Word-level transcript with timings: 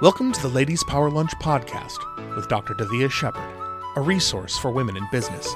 Welcome 0.00 0.32
to 0.32 0.40
the 0.40 0.48
Ladies 0.48 0.82
Power 0.84 1.10
Lunch 1.10 1.32
podcast 1.42 1.98
with 2.34 2.48
Dr. 2.48 2.72
Davia 2.72 3.10
Shepherd, 3.10 3.92
a 3.96 4.00
resource 4.00 4.56
for 4.56 4.70
women 4.70 4.96
in 4.96 5.06
business, 5.12 5.54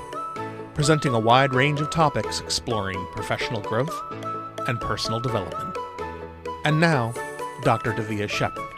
presenting 0.75 1.15
a 1.15 1.19
wide 1.19 1.55
range 1.55 1.81
of 1.81 1.89
topics 1.89 2.41
exploring 2.41 3.03
professional 3.13 3.63
growth 3.63 3.99
and 4.69 4.79
personal 4.83 5.19
development. 5.19 5.75
And 6.67 6.79
now, 6.79 7.15
Dr. 7.63 7.95
Davia 7.95 8.29
Shepherd. 8.29 8.69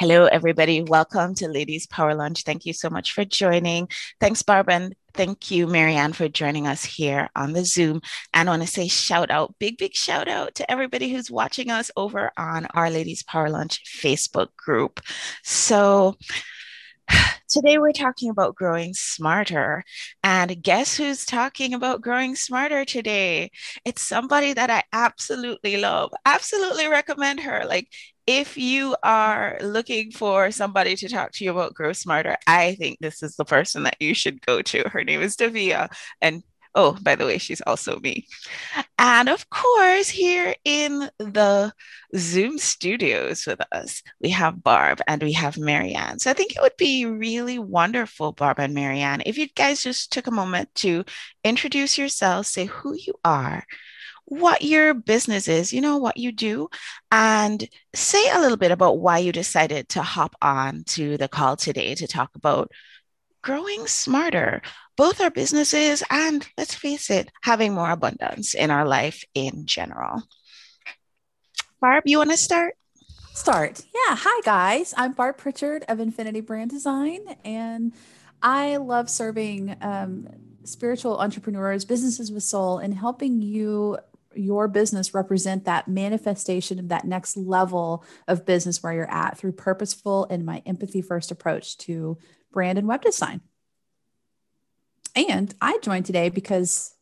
Hello, 0.00 0.24
everybody. 0.24 0.80
Welcome 0.80 1.34
to 1.34 1.48
Ladies 1.48 1.86
Power 1.86 2.14
Lunch. 2.14 2.42
Thank 2.42 2.64
you 2.64 2.72
so 2.72 2.88
much 2.88 3.12
for 3.12 3.26
joining. 3.26 3.90
Thanks, 4.18 4.40
Barb, 4.40 4.70
and 4.70 4.94
thank 5.14 5.50
you, 5.50 5.66
Marianne, 5.66 6.12
for 6.12 6.28
joining 6.28 6.66
us 6.66 6.84
here 6.84 7.28
on 7.36 7.52
the 7.52 7.64
Zoom. 7.64 8.00
And 8.32 8.48
I 8.48 8.52
want 8.52 8.62
to 8.62 8.68
say 8.68 8.88
shout 8.88 9.30
out, 9.30 9.54
big, 9.58 9.78
big 9.78 9.94
shout 9.94 10.28
out 10.28 10.54
to 10.56 10.70
everybody 10.70 11.10
who's 11.10 11.30
watching 11.30 11.70
us 11.70 11.90
over 11.96 12.30
on 12.36 12.66
our 12.74 12.90
Ladies 12.90 13.22
Power 13.22 13.50
Lunch 13.50 13.80
Facebook 14.00 14.48
group. 14.56 15.00
So, 15.42 16.16
Today, 17.52 17.76
we're 17.76 17.92
talking 17.92 18.30
about 18.30 18.54
growing 18.54 18.94
smarter. 18.94 19.84
And 20.24 20.62
guess 20.62 20.96
who's 20.96 21.26
talking 21.26 21.74
about 21.74 22.00
growing 22.00 22.34
smarter 22.34 22.86
today? 22.86 23.50
It's 23.84 24.00
somebody 24.00 24.54
that 24.54 24.70
I 24.70 24.84
absolutely 24.94 25.76
love, 25.76 26.12
absolutely 26.24 26.86
recommend 26.88 27.40
her. 27.40 27.64
Like, 27.66 27.88
if 28.26 28.56
you 28.56 28.96
are 29.02 29.58
looking 29.60 30.12
for 30.12 30.50
somebody 30.50 30.96
to 30.96 31.08
talk 31.10 31.32
to 31.32 31.44
you 31.44 31.50
about 31.50 31.74
grow 31.74 31.92
smarter, 31.92 32.36
I 32.46 32.74
think 32.76 33.00
this 33.00 33.22
is 33.22 33.36
the 33.36 33.44
person 33.44 33.82
that 33.82 33.96
you 34.00 34.14
should 34.14 34.40
go 34.46 34.62
to. 34.62 34.88
Her 34.88 35.04
name 35.04 35.20
is 35.20 35.36
Davia, 35.36 35.90
and 36.22 36.42
Oh, 36.74 36.96
by 37.02 37.16
the 37.16 37.26
way, 37.26 37.36
she's 37.36 37.60
also 37.60 37.98
me. 38.00 38.26
And 38.98 39.28
of 39.28 39.50
course, 39.50 40.08
here 40.08 40.54
in 40.64 41.10
the 41.18 41.72
Zoom 42.16 42.56
studios 42.56 43.46
with 43.46 43.60
us, 43.72 44.02
we 44.20 44.30
have 44.30 44.62
Barb 44.62 45.00
and 45.06 45.22
we 45.22 45.32
have 45.32 45.58
Marianne. 45.58 46.18
So 46.18 46.30
I 46.30 46.34
think 46.34 46.56
it 46.56 46.62
would 46.62 46.76
be 46.78 47.04
really 47.04 47.58
wonderful, 47.58 48.32
Barb 48.32 48.58
and 48.58 48.72
Marianne, 48.72 49.22
if 49.26 49.36
you 49.36 49.48
guys 49.48 49.82
just 49.82 50.12
took 50.12 50.26
a 50.26 50.30
moment 50.30 50.74
to 50.76 51.04
introduce 51.44 51.98
yourselves, 51.98 52.48
say 52.48 52.64
who 52.64 52.94
you 52.94 53.14
are, 53.22 53.64
what 54.24 54.62
your 54.62 54.94
business 54.94 55.48
is, 55.48 55.74
you 55.74 55.80
know, 55.82 55.98
what 55.98 56.16
you 56.16 56.32
do, 56.32 56.70
and 57.10 57.68
say 57.94 58.30
a 58.30 58.40
little 58.40 58.56
bit 58.56 58.70
about 58.70 58.98
why 58.98 59.18
you 59.18 59.30
decided 59.30 59.90
to 59.90 60.00
hop 60.00 60.34
on 60.40 60.84
to 60.84 61.18
the 61.18 61.28
call 61.28 61.56
today 61.56 61.94
to 61.96 62.06
talk 62.06 62.30
about 62.34 62.70
growing 63.42 63.86
smarter 63.86 64.62
both 64.96 65.20
our 65.20 65.30
businesses 65.30 66.02
and 66.10 66.46
let's 66.56 66.74
face 66.74 67.10
it, 67.10 67.30
having 67.42 67.72
more 67.72 67.90
abundance 67.90 68.54
in 68.54 68.70
our 68.70 68.86
life 68.86 69.24
in 69.34 69.66
general. 69.66 70.22
Barb, 71.80 72.04
you 72.06 72.18
want 72.18 72.30
to 72.30 72.36
start? 72.36 72.74
Start. 73.34 73.80
Yeah. 73.86 74.16
Hi, 74.16 74.40
guys. 74.42 74.94
I'm 74.96 75.12
Barb 75.12 75.38
Pritchard 75.38 75.84
of 75.88 75.98
Infinity 75.98 76.40
Brand 76.40 76.70
Design, 76.70 77.20
and 77.44 77.92
I 78.42 78.76
love 78.76 79.08
serving 79.08 79.76
um, 79.80 80.28
spiritual 80.64 81.18
entrepreneurs, 81.18 81.84
businesses 81.84 82.30
with 82.30 82.42
soul, 82.42 82.78
and 82.78 82.94
helping 82.94 83.40
you 83.40 83.98
your 84.34 84.68
business 84.68 85.14
represent 85.14 85.64
that 85.64 85.88
manifestation 85.88 86.78
of 86.78 86.88
that 86.88 87.04
next 87.04 87.36
level 87.36 88.04
of 88.28 88.46
business 88.46 88.82
where 88.82 88.92
you're 88.92 89.10
at 89.10 89.36
through 89.36 89.52
purposeful 89.52 90.26
and 90.30 90.46
my 90.46 90.62
empathy 90.64 91.02
first 91.02 91.30
approach 91.30 91.76
to 91.78 92.16
brand 92.52 92.78
and 92.78 92.86
web 92.86 93.02
design. 93.02 93.40
And 95.14 95.54
I 95.60 95.78
joined 95.82 96.06
today 96.06 96.28
because 96.28 96.94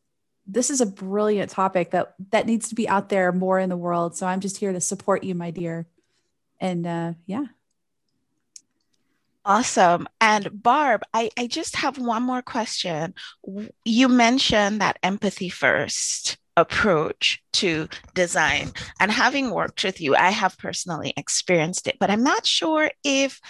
this 0.46 0.70
is 0.70 0.80
a 0.80 0.86
brilliant 0.86 1.50
topic 1.50 1.90
that 1.90 2.14
that 2.30 2.46
needs 2.46 2.68
to 2.70 2.74
be 2.74 2.88
out 2.88 3.08
there 3.08 3.30
more 3.32 3.58
in 3.58 3.68
the 3.68 3.76
world. 3.76 4.16
So 4.16 4.26
I'm 4.26 4.40
just 4.40 4.56
here 4.56 4.72
to 4.72 4.80
support 4.80 5.22
you, 5.22 5.34
my 5.34 5.50
dear. 5.50 5.86
And 6.60 6.86
uh, 6.86 7.12
yeah. 7.26 7.46
Awesome. 9.44 10.06
And 10.20 10.62
Barb, 10.62 11.02
I, 11.14 11.30
I 11.38 11.46
just 11.46 11.76
have 11.76 11.98
one 11.98 12.22
more 12.22 12.42
question. 12.42 13.14
You 13.84 14.08
mentioned 14.08 14.80
that 14.80 14.98
empathy 15.02 15.48
first 15.48 16.36
approach 16.56 17.42
to 17.54 17.88
design. 18.14 18.72
And 19.00 19.10
having 19.10 19.50
worked 19.50 19.82
with 19.82 20.00
you, 20.00 20.14
I 20.14 20.30
have 20.30 20.58
personally 20.58 21.14
experienced 21.16 21.86
it, 21.86 21.96
but 21.98 22.10
I'm 22.10 22.22
not 22.22 22.46
sure 22.46 22.90
if 23.02 23.40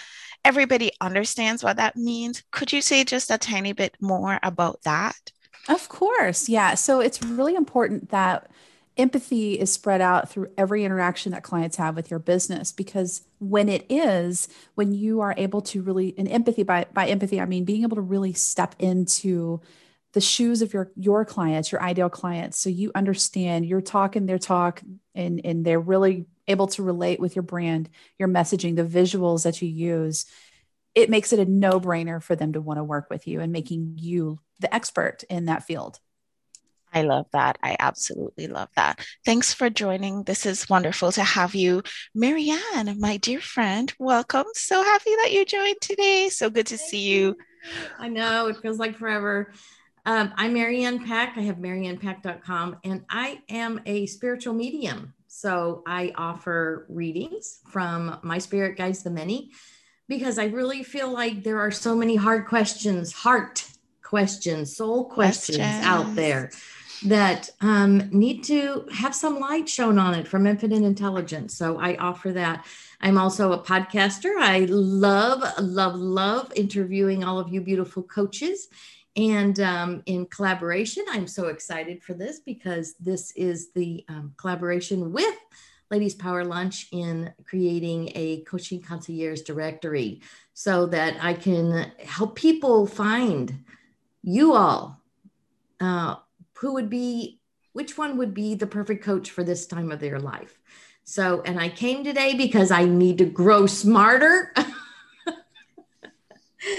everybody 0.45 0.93
understands 1.01 1.62
what 1.62 1.77
that 1.77 1.97
means. 1.97 2.43
Could 2.51 2.73
you 2.73 2.83
say 2.83 3.05
just 3.05 3.31
a 3.31 3.39
tiny 3.39 3.73
bit 3.73 3.97
more 4.01 4.39
about 4.43 4.83
that? 4.83 5.33
Of 5.69 5.89
course. 5.89 6.49
Yeah. 6.49 6.75
So 6.75 7.01
it's 7.01 7.23
really 7.23 7.55
important 7.55 8.11
that 8.11 8.51
empathy 8.97 9.59
is 9.59 9.73
spread 9.73 10.01
out 10.01 10.28
through 10.28 10.51
every 10.59 10.84
interaction 10.84 11.33
that 11.33 11.43
clients 11.43 11.77
have 11.77 11.97
with 11.97 12.11
your 12.11 12.19
business 12.19 12.73
because 12.73 13.23
when 13.39 13.69
it 13.69 13.87
is 13.89 14.49
when 14.75 14.93
you 14.93 15.21
are 15.21 15.34
able 15.39 15.62
to 15.62 15.81
really 15.81 16.15
and 16.19 16.28
empathy 16.28 16.62
by 16.65 16.84
by 16.93 17.07
empathy 17.07 17.41
i 17.41 17.45
mean 17.45 17.65
being 17.65 17.83
able 17.83 17.95
to 17.95 18.03
really 18.03 18.33
step 18.33 18.75
into 18.78 19.61
the 20.12 20.21
shoes 20.21 20.60
of 20.62 20.72
your 20.72 20.91
your 20.97 21.25
clients 21.25 21.71
your 21.71 21.82
ideal 21.82 22.09
clients 22.09 22.59
so 22.59 22.69
you 22.69 22.91
understand 22.94 23.65
you're 23.65 23.81
talking 23.81 24.26
their 24.26 24.38
talk 24.38 24.82
and 25.15 25.41
and 25.44 25.65
they're 25.65 25.81
really 25.81 26.26
able 26.50 26.66
to 26.66 26.82
relate 26.82 27.21
with 27.21 27.37
your 27.37 27.43
brand, 27.43 27.88
your 28.19 28.28
messaging, 28.28 28.76
the 28.76 28.84
visuals 28.84 29.44
that 29.44 29.62
you 29.62 29.69
use, 29.69 30.26
it 30.94 31.09
makes 31.09 31.32
it 31.32 31.38
a 31.38 31.44
no 31.44 31.81
brainer 31.81 32.22
for 32.22 32.34
them 32.34 32.53
to 32.53 32.60
want 32.60 32.78
to 32.78 32.84
work 32.84 33.09
with 33.09 33.26
you 33.26 33.41
and 33.41 33.53
making 33.53 33.94
you 33.97 34.41
the 34.59 34.75
expert 34.75 35.22
in 35.31 35.47
that 35.47 35.62
field. 35.62 35.98
I 36.92 37.03
love 37.03 37.27
that. 37.32 37.56
I 37.62 37.77
absolutely 37.78 38.48
love 38.48 38.69
that. 38.75 39.06
Thanks 39.25 39.54
for 39.54 39.71
joining. 39.71 40.25
This 40.25 40.44
is 40.44 40.69
wonderful 40.69 41.12
to 41.12 41.22
have 41.22 41.54
you. 41.54 41.84
Marianne, 42.16 42.97
my 42.98 43.16
dear 43.19 43.41
friend, 43.41 43.92
welcome. 44.00 44.47
So 44.54 44.82
happy 44.82 45.15
that 45.22 45.31
you 45.31 45.44
joined 45.44 45.81
today. 45.81 46.28
So 46.31 46.50
good 46.50 46.66
to 46.66 46.78
see 46.78 47.09
you. 47.09 47.37
I 47.97 48.09
know 48.09 48.48
it 48.48 48.56
feels 48.60 48.81
like 48.81 48.98
forever. 48.98 49.53
Um, 50.06 50.33
I'm 50.37 50.55
Marianne 50.55 51.05
Pack. 51.05 51.34
I 51.37 51.43
have 51.43 51.56
mariannepack.com 51.56 52.78
and 52.84 53.05
I 53.11 53.43
am 53.49 53.81
a 53.87 54.06
spiritual 54.06 54.55
medium. 54.55 55.15
So 55.27 55.83
I 55.87 56.12
offer 56.16 56.87
readings 56.88 57.61
from 57.69 58.19
My 58.22 58.39
Spirit 58.39 58.77
Guides 58.77 59.03
the 59.03 59.10
Many 59.10 59.53
because 60.09 60.39
I 60.39 60.47
really 60.47 60.83
feel 60.83 61.12
like 61.12 61.44
there 61.44 61.60
are 61.60 61.71
so 61.71 61.94
many 61.94 62.16
hard 62.16 62.47
questions, 62.47 63.12
heart 63.12 63.65
questions, 64.03 64.75
soul 64.75 65.05
questions, 65.05 65.59
questions. 65.59 65.87
out 65.87 66.15
there 66.16 66.50
that 67.06 67.50
um, 67.60 68.10
need 68.10 68.43
to 68.44 68.87
have 68.93 69.15
some 69.15 69.39
light 69.39 69.69
shown 69.69 69.99
on 69.99 70.15
it 70.15 70.27
from 70.27 70.47
infinite 70.47 70.83
intelligence. 70.83 71.56
So 71.56 71.78
I 71.78 71.97
offer 71.97 72.33
that. 72.33 72.66
I'm 73.00 73.16
also 73.16 73.53
a 73.53 73.62
podcaster. 73.62 74.33
I 74.39 74.66
love, 74.69 75.43
love, 75.59 75.94
love 75.94 76.53
interviewing 76.56 77.22
all 77.22 77.39
of 77.39 77.49
you 77.49 77.60
beautiful 77.60 78.03
coaches 78.03 78.69
and 79.16 79.59
um, 79.60 80.03
in 80.06 80.26
collaboration, 80.26 81.04
I'm 81.10 81.26
so 81.26 81.48
excited 81.48 82.03
for 82.03 82.15
this 82.15 82.41
because 82.41 82.94
this 83.00 83.32
is 83.32 83.72
the 83.72 84.04
um, 84.09 84.32
collaboration 84.37 85.12
with 85.12 85.34
Ladies 85.91 86.15
Power 86.15 86.44
Lunch 86.44 86.87
in 86.93 87.32
creating 87.44 88.12
a 88.15 88.43
coaching 88.43 88.81
concierge 88.81 89.41
directory 89.41 90.21
so 90.54 90.87
that 90.87 91.16
I 91.21 91.34
can 91.34 91.91
help 91.98 92.37
people 92.37 92.87
find 92.87 93.65
you 94.22 94.54
all 94.54 95.00
uh, 95.81 96.16
who 96.54 96.75
would 96.75 96.88
be, 96.88 97.41
which 97.72 97.98
one 97.98 98.16
would 98.19 98.34
be 98.34 98.54
the 98.54 98.66
perfect 98.66 99.03
coach 99.03 99.31
for 99.31 99.42
this 99.42 99.66
time 99.66 99.91
of 99.91 99.98
their 99.98 100.21
life. 100.21 100.60
So, 101.03 101.42
and 101.44 101.59
I 101.59 101.71
came 101.71 102.04
today 102.04 102.34
because 102.34 102.71
I 102.71 102.84
need 102.84 103.19
to 103.19 103.25
grow 103.25 103.66
smarter. 103.66 104.54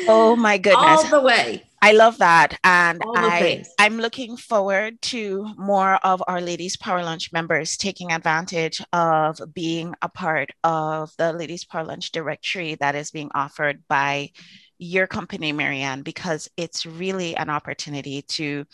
oh 0.08 0.38
my 0.38 0.58
goodness. 0.58 0.86
All 0.86 1.08
the 1.08 1.22
way. 1.22 1.66
I 1.84 1.94
love 1.94 2.20
that. 2.20 2.60
And 2.64 3.02
I, 3.16 3.64
I'm 3.80 3.98
looking 3.98 4.38
forward 4.38 5.02
to 5.04 5.50
more 5.58 5.96
of 6.06 6.24
our 6.28 6.40
Ladies 6.40 6.78
Power 6.78 7.04
Lunch 7.04 7.34
members 7.34 7.76
taking 7.76 8.12
advantage 8.12 8.84
of 8.94 9.42
being 9.54 9.96
a 10.02 10.10
part 10.10 10.52
of 10.64 11.12
the 11.18 11.34
Ladies 11.34 11.66
Power 11.66 11.84
Lunch 11.84 12.12
directory 12.12 12.76
that 12.76 12.94
is 12.94 13.10
being 13.10 13.32
offered 13.34 13.82
by 13.88 14.30
your 14.78 15.08
company, 15.08 15.52
Marianne, 15.52 16.04
because 16.04 16.50
it's 16.56 16.86
really 16.86 17.36
an 17.36 17.50
opportunity 17.50 18.22
to 18.24 18.66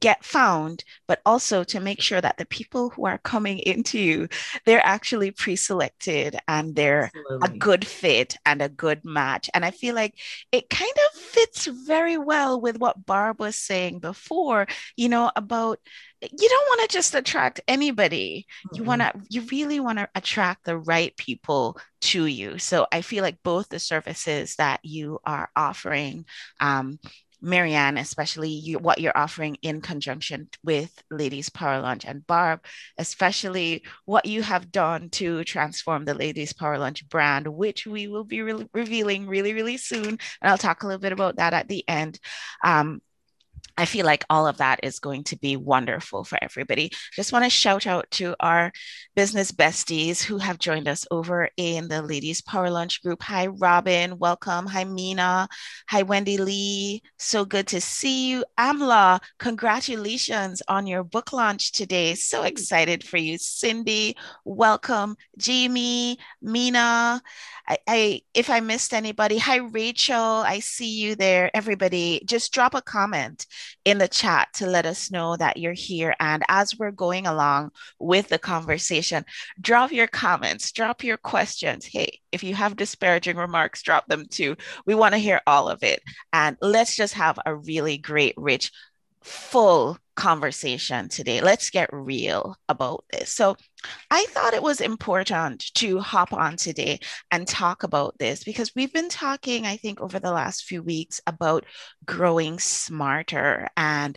get 0.00 0.24
found, 0.24 0.84
but 1.06 1.20
also 1.24 1.64
to 1.64 1.80
make 1.80 2.00
sure 2.00 2.20
that 2.20 2.36
the 2.36 2.46
people 2.46 2.90
who 2.90 3.06
are 3.06 3.18
coming 3.18 3.58
into 3.58 3.98
you, 3.98 4.28
they're 4.64 4.84
actually 4.84 5.30
pre-selected 5.30 6.36
and 6.48 6.74
they're 6.74 7.04
Absolutely. 7.04 7.48
a 7.48 7.58
good 7.58 7.86
fit 7.86 8.36
and 8.46 8.62
a 8.62 8.68
good 8.68 9.04
match. 9.04 9.48
And 9.54 9.64
I 9.64 9.70
feel 9.70 9.94
like 9.94 10.18
it 10.50 10.70
kind 10.70 10.90
of 10.90 11.20
fits 11.20 11.66
very 11.66 12.18
well 12.18 12.60
with 12.60 12.78
what 12.78 13.04
Barb 13.06 13.40
was 13.40 13.56
saying 13.56 14.00
before, 14.00 14.66
you 14.96 15.08
know, 15.08 15.30
about 15.36 15.78
you 16.20 16.48
don't 16.48 16.68
want 16.68 16.88
to 16.88 16.96
just 16.96 17.14
attract 17.14 17.60
anybody. 17.66 18.46
Mm-hmm. 18.66 18.76
You 18.76 18.84
want 18.84 19.02
to, 19.02 19.12
you 19.28 19.42
really 19.50 19.80
want 19.80 19.98
to 19.98 20.08
attract 20.14 20.64
the 20.64 20.78
right 20.78 21.16
people 21.16 21.78
to 22.02 22.26
you. 22.26 22.58
So 22.58 22.86
I 22.92 23.00
feel 23.00 23.22
like 23.22 23.42
both 23.42 23.68
the 23.68 23.78
services 23.78 24.56
that 24.56 24.80
you 24.84 25.18
are 25.24 25.48
offering 25.56 26.24
um, 26.60 26.98
Marianne, 27.42 27.98
especially 27.98 28.50
you, 28.50 28.78
what 28.78 29.00
you're 29.00 29.16
offering 29.16 29.56
in 29.62 29.80
conjunction 29.80 30.48
with 30.64 31.02
Ladies 31.10 31.50
Power 31.50 31.80
Lunch 31.80 32.04
and 32.04 32.26
Barb, 32.26 32.64
especially 32.96 33.82
what 34.04 34.26
you 34.26 34.42
have 34.42 34.70
done 34.70 35.10
to 35.10 35.42
transform 35.44 36.04
the 36.04 36.14
Ladies 36.14 36.52
Power 36.52 36.78
Lunch 36.78 37.08
brand, 37.08 37.48
which 37.48 37.86
we 37.86 38.06
will 38.06 38.24
be 38.24 38.42
re- 38.42 38.68
revealing 38.72 39.26
really, 39.26 39.52
really 39.54 39.76
soon. 39.76 40.06
And 40.06 40.18
I'll 40.42 40.58
talk 40.58 40.82
a 40.82 40.86
little 40.86 41.00
bit 41.00 41.12
about 41.12 41.36
that 41.36 41.52
at 41.52 41.68
the 41.68 41.84
end. 41.88 42.20
Um, 42.64 43.02
I 43.76 43.86
feel 43.86 44.04
like 44.04 44.24
all 44.28 44.46
of 44.46 44.58
that 44.58 44.80
is 44.82 44.98
going 44.98 45.24
to 45.24 45.38
be 45.38 45.56
wonderful 45.56 46.24
for 46.24 46.38
everybody. 46.42 46.92
Just 47.14 47.32
want 47.32 47.44
to 47.44 47.50
shout 47.50 47.86
out 47.86 48.10
to 48.12 48.36
our 48.38 48.70
business 49.16 49.50
besties 49.50 50.22
who 50.22 50.38
have 50.38 50.58
joined 50.58 50.88
us 50.88 51.06
over 51.10 51.48
in 51.56 51.88
the 51.88 52.02
Ladies 52.02 52.42
Power 52.42 52.70
Lunch 52.70 53.02
group. 53.02 53.22
Hi, 53.22 53.46
Robin. 53.46 54.18
Welcome. 54.18 54.66
Hi, 54.66 54.84
Mina. 54.84 55.48
Hi, 55.88 56.02
Wendy 56.02 56.36
Lee. 56.36 57.02
So 57.18 57.44
good 57.46 57.66
to 57.68 57.80
see 57.80 58.30
you. 58.30 58.44
Amla, 58.58 59.20
congratulations 59.38 60.62
on 60.68 60.86
your 60.86 61.02
book 61.02 61.32
launch 61.32 61.72
today. 61.72 62.14
So 62.14 62.42
excited 62.42 63.02
for 63.02 63.16
you. 63.16 63.38
Cindy, 63.38 64.16
welcome. 64.44 65.16
Jamie, 65.38 66.18
Mina. 66.42 67.22
I, 67.68 67.78
I 67.88 68.20
if 68.34 68.50
I 68.50 68.60
missed 68.60 68.92
anybody, 68.92 69.38
hi, 69.38 69.56
Rachel. 69.56 70.16
I 70.16 70.58
see 70.58 70.98
you 71.00 71.14
there. 71.14 71.50
Everybody, 71.54 72.22
just 72.26 72.52
drop 72.52 72.74
a 72.74 72.82
comment 72.82 73.46
in 73.84 73.98
the 73.98 74.08
chat 74.08 74.48
to 74.54 74.66
let 74.66 74.86
us 74.86 75.10
know 75.10 75.36
that 75.36 75.56
you're 75.56 75.72
here. 75.72 76.14
And 76.20 76.42
as 76.48 76.76
we're 76.78 76.90
going 76.90 77.26
along 77.26 77.70
with 77.98 78.28
the 78.28 78.38
conversation, 78.38 79.24
drop 79.60 79.92
your 79.92 80.06
comments, 80.06 80.72
drop 80.72 81.04
your 81.04 81.16
questions. 81.16 81.86
Hey, 81.86 82.20
if 82.30 82.42
you 82.42 82.54
have 82.54 82.76
disparaging 82.76 83.36
remarks, 83.36 83.82
drop 83.82 84.06
them 84.06 84.26
too. 84.28 84.56
We 84.86 84.94
want 84.94 85.14
to 85.14 85.18
hear 85.18 85.40
all 85.46 85.68
of 85.68 85.82
it. 85.82 86.00
And 86.32 86.56
let's 86.60 86.96
just 86.96 87.14
have 87.14 87.38
a 87.44 87.54
really 87.54 87.98
great, 87.98 88.34
rich, 88.36 88.70
full 89.22 89.98
conversation 90.14 91.08
today. 91.08 91.40
Let's 91.40 91.70
get 91.70 91.88
real 91.92 92.56
about 92.68 93.04
this. 93.12 93.32
So, 93.32 93.56
I 94.10 94.26
thought 94.30 94.54
it 94.54 94.62
was 94.62 94.80
important 94.80 95.74
to 95.74 95.98
hop 95.98 96.32
on 96.32 96.56
today 96.56 97.00
and 97.30 97.48
talk 97.48 97.82
about 97.82 98.16
this 98.18 98.44
because 98.44 98.72
we've 98.76 98.92
been 98.92 99.08
talking, 99.08 99.66
I 99.66 99.76
think, 99.76 100.00
over 100.00 100.20
the 100.20 100.30
last 100.30 100.64
few 100.64 100.82
weeks 100.82 101.20
about 101.26 101.64
growing 102.04 102.58
smarter 102.58 103.68
and 103.76 104.16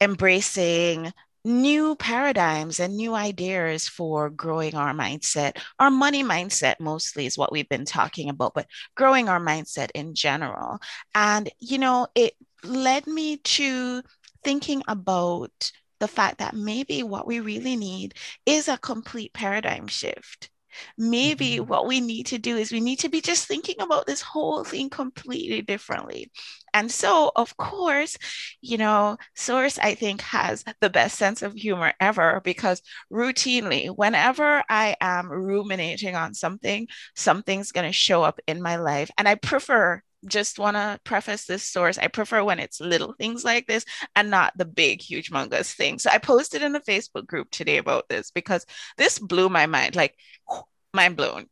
embracing 0.00 1.12
new 1.44 1.94
paradigms 1.96 2.80
and 2.80 2.96
new 2.96 3.14
ideas 3.14 3.88
for 3.88 4.28
growing 4.30 4.74
our 4.74 4.92
mindset. 4.92 5.58
Our 5.78 5.90
money 5.90 6.22
mindset 6.24 6.74
mostly 6.80 7.26
is 7.26 7.38
what 7.38 7.52
we've 7.52 7.68
been 7.68 7.84
talking 7.84 8.28
about, 8.28 8.54
but 8.54 8.66
growing 8.96 9.28
our 9.28 9.40
mindset 9.40 9.90
in 9.94 10.14
general. 10.14 10.78
And, 11.14 11.48
you 11.58 11.78
know, 11.78 12.08
it 12.14 12.34
led 12.64 13.06
me 13.06 13.38
to 13.38 14.02
thinking 14.44 14.82
about 14.88 15.72
the 16.00 16.08
fact 16.08 16.38
that 16.38 16.54
maybe 16.54 17.02
what 17.02 17.26
we 17.26 17.40
really 17.40 17.76
need 17.76 18.14
is 18.46 18.68
a 18.68 18.78
complete 18.78 19.32
paradigm 19.32 19.86
shift. 19.86 20.50
Maybe 20.96 21.56
mm-hmm. 21.56 21.68
what 21.68 21.86
we 21.86 22.00
need 22.00 22.26
to 22.26 22.38
do 22.38 22.56
is 22.56 22.72
we 22.72 22.80
need 22.80 23.00
to 23.00 23.08
be 23.08 23.20
just 23.20 23.46
thinking 23.46 23.80
about 23.80 24.06
this 24.06 24.20
whole 24.20 24.64
thing 24.64 24.90
completely 24.90 25.62
differently. 25.62 26.30
And 26.74 26.90
so, 26.90 27.32
of 27.34 27.56
course, 27.56 28.16
you 28.60 28.76
know, 28.76 29.16
Source, 29.34 29.78
I 29.78 29.94
think, 29.94 30.20
has 30.20 30.64
the 30.80 30.90
best 30.90 31.16
sense 31.18 31.42
of 31.42 31.54
humor 31.54 31.94
ever 32.00 32.40
because 32.44 32.82
routinely, 33.12 33.88
whenever 33.88 34.62
I 34.68 34.94
am 35.00 35.28
ruminating 35.30 36.14
on 36.14 36.34
something, 36.34 36.86
something's 37.16 37.72
going 37.72 37.86
to 37.86 37.92
show 37.92 38.22
up 38.22 38.38
in 38.46 38.62
my 38.62 38.76
life. 38.76 39.10
And 39.18 39.26
I 39.26 39.34
prefer 39.34 40.02
just 40.26 40.58
want 40.58 40.76
to 40.76 40.98
preface 41.04 41.44
this 41.46 41.62
source. 41.62 41.98
I 41.98 42.08
prefer 42.08 42.42
when 42.42 42.58
it's 42.58 42.80
little 42.80 43.12
things 43.12 43.44
like 43.44 43.66
this 43.66 43.84
and 44.16 44.30
not 44.30 44.52
the 44.56 44.64
big, 44.64 45.00
huge, 45.00 45.30
humongous 45.30 45.74
thing. 45.74 45.98
So 45.98 46.10
I 46.10 46.18
posted 46.18 46.62
in 46.62 46.72
the 46.72 46.80
Facebook 46.80 47.26
group 47.26 47.50
today 47.50 47.78
about 47.78 48.08
this 48.08 48.30
because 48.30 48.66
this 48.96 49.18
blew 49.18 49.48
my 49.48 49.66
mind 49.66 49.96
like, 49.96 50.14
mind 50.94 51.16
blown. 51.16 51.46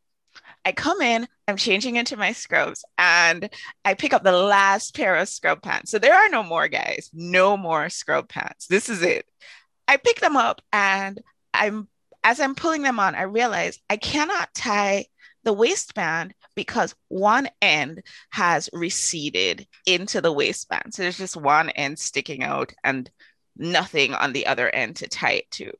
I 0.65 0.73
come 0.73 1.01
in, 1.01 1.27
I'm 1.47 1.55
changing 1.55 1.95
into 1.95 2.17
my 2.17 2.33
scrubs, 2.33 2.83
and 2.97 3.49
I 3.85 3.93
pick 3.93 4.11
up 4.11 4.23
the 4.23 4.33
last 4.33 4.93
pair 4.95 5.15
of 5.15 5.29
scrub 5.29 5.61
pants. 5.61 5.91
So 5.91 5.97
there 5.97 6.13
are 6.13 6.27
no 6.27 6.43
more, 6.43 6.67
guys, 6.67 7.09
no 7.13 7.55
more 7.55 7.87
scrub 7.87 8.27
pants. 8.27 8.67
This 8.67 8.89
is 8.89 9.01
it. 9.01 9.25
I 9.87 9.95
pick 9.95 10.19
them 10.19 10.35
up, 10.35 10.61
and 10.73 11.21
I'm 11.53 11.87
as 12.27 12.41
I'm 12.41 12.55
pulling 12.55 12.81
them 12.81 12.99
on, 12.99 13.15
I 13.15 13.21
realize 13.21 13.79
I 13.89 13.95
cannot 13.95 14.53
tie 14.53 15.05
the 15.45 15.53
waistband 15.53 16.33
because 16.57 16.95
one 17.07 17.47
end 17.61 18.01
has 18.31 18.67
receded 18.73 19.67
into 19.85 20.19
the 20.19 20.33
waistband. 20.33 20.93
So 20.93 21.03
there's 21.03 21.17
just 21.17 21.37
one 21.37 21.69
end 21.69 21.99
sticking 21.99 22.43
out 22.43 22.73
and 22.83 23.09
nothing 23.55 24.15
on 24.15 24.33
the 24.33 24.47
other 24.47 24.67
end 24.67 24.97
to 24.97 25.07
tie 25.07 25.33
it 25.33 25.51
to. 25.51 25.71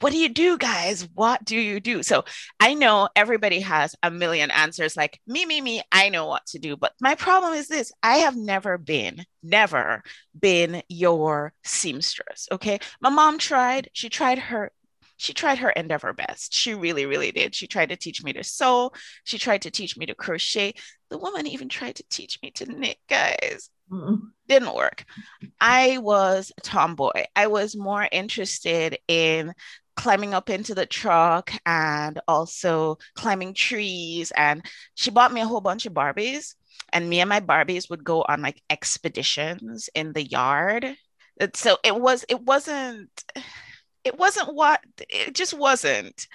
What 0.00 0.12
do 0.12 0.18
you 0.18 0.28
do, 0.28 0.58
guys? 0.58 1.08
What 1.14 1.42
do 1.42 1.56
you 1.56 1.80
do? 1.80 2.02
So 2.02 2.26
I 2.60 2.74
know 2.74 3.08
everybody 3.16 3.60
has 3.60 3.96
a 4.02 4.10
million 4.10 4.50
answers 4.50 4.94
like 4.94 5.18
me, 5.26 5.46
me, 5.46 5.62
me. 5.62 5.82
I 5.90 6.10
know 6.10 6.26
what 6.26 6.44
to 6.48 6.58
do. 6.58 6.76
But 6.76 6.92
my 7.00 7.14
problem 7.14 7.54
is 7.54 7.68
this 7.68 7.92
I 8.02 8.18
have 8.18 8.36
never 8.36 8.76
been, 8.76 9.24
never 9.42 10.02
been 10.38 10.82
your 10.88 11.54
seamstress. 11.64 12.48
Okay. 12.52 12.78
My 13.00 13.08
mom 13.08 13.38
tried, 13.38 13.88
she 13.94 14.10
tried 14.10 14.38
her 14.38 14.70
she 15.16 15.32
tried 15.32 15.58
her 15.58 15.70
endeavor 15.70 16.12
best. 16.12 16.52
She 16.52 16.74
really, 16.74 17.06
really 17.06 17.32
did. 17.32 17.54
She 17.54 17.66
tried 17.66 17.90
to 17.90 17.96
teach 17.96 18.22
me 18.22 18.32
to 18.32 18.44
sew. 18.44 18.92
She 19.24 19.38
tried 19.38 19.62
to 19.62 19.70
teach 19.70 19.96
me 19.96 20.06
to 20.06 20.14
crochet. 20.14 20.74
The 21.10 21.18
woman 21.18 21.46
even 21.46 21.68
tried 21.68 21.96
to 21.96 22.04
teach 22.10 22.38
me 22.42 22.50
to 22.52 22.66
knit, 22.66 22.98
guys. 23.08 23.70
mm 23.90 24.18
Didn't 24.48 24.74
work. 24.74 25.04
I 25.60 25.98
was 25.98 26.52
a 26.56 26.60
tomboy. 26.60 27.24
I 27.36 27.46
was 27.46 27.76
more 27.76 28.06
interested 28.10 28.98
in 29.08 29.54
climbing 29.96 30.34
up 30.34 30.50
into 30.50 30.74
the 30.74 30.86
truck 30.86 31.52
and 31.64 32.20
also 32.26 32.98
climbing 33.14 33.54
trees. 33.54 34.32
And 34.36 34.64
she 34.94 35.10
bought 35.10 35.32
me 35.32 35.40
a 35.40 35.46
whole 35.46 35.60
bunch 35.60 35.86
of 35.86 35.94
Barbies. 35.94 36.54
And 36.92 37.08
me 37.08 37.20
and 37.20 37.28
my 37.28 37.40
Barbies 37.40 37.88
would 37.90 38.04
go 38.04 38.22
on 38.22 38.42
like 38.42 38.60
expeditions 38.70 39.88
in 39.94 40.12
the 40.12 40.24
yard. 40.24 40.96
So 41.54 41.78
it 41.82 41.98
was, 41.98 42.24
it 42.28 42.40
wasn't 42.40 43.10
it 44.04 44.18
wasn't 44.18 44.54
what 44.54 44.80
it 45.08 45.34
just 45.34 45.54
wasn't 45.54 46.26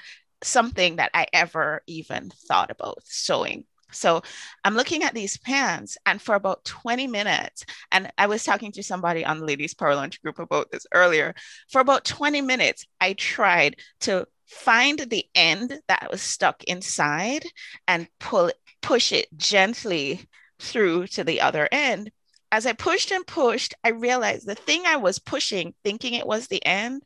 something 0.44 0.98
that 0.98 1.12
I 1.14 1.28
ever 1.34 1.82
even 1.88 2.32
thought 2.48 2.72
about 2.72 3.00
sewing. 3.04 3.66
So 3.92 4.22
I'm 4.64 4.76
looking 4.76 5.04
at 5.04 5.14
these 5.14 5.38
pants, 5.38 5.98
and 6.06 6.22
for 6.22 6.36
about 6.36 6.64
20 6.64 7.08
minutes, 7.08 7.66
and 7.92 8.12
I 8.18 8.28
was 8.28 8.44
talking 8.44 8.72
to 8.74 8.84
somebody 8.84 9.26
on 9.26 9.40
the 9.40 9.46
Ladies 9.46 9.74
Power 9.74 9.96
Lunch 9.96 10.22
group 10.22 10.38
about 10.40 10.72
this 10.72 10.86
earlier. 10.94 11.34
For 11.72 11.82
about 11.82 12.06
20 12.06 12.42
minutes, 12.42 12.86
I 13.02 13.14
tried 13.14 13.78
to 14.02 14.28
find 14.46 15.00
the 15.00 15.26
end 15.36 15.80
that 15.88 16.10
was 16.12 16.22
stuck 16.22 16.64
inside 16.66 17.44
and 17.88 18.08
pull 18.20 18.52
push 18.82 19.12
it 19.12 19.28
gently 19.36 20.28
through 20.60 21.08
to 21.08 21.24
the 21.24 21.42
other 21.42 21.68
end. 21.72 22.12
As 22.52 22.66
I 22.66 22.74
pushed 22.74 23.12
and 23.12 23.26
pushed, 23.28 23.74
I 23.84 23.90
realized 23.90 24.48
the 24.48 24.56
thing 24.56 24.84
I 24.86 24.98
was 24.98 25.20
pushing, 25.20 25.74
thinking 25.84 26.14
it 26.14 26.26
was 26.26 26.48
the 26.48 26.66
end, 26.66 27.04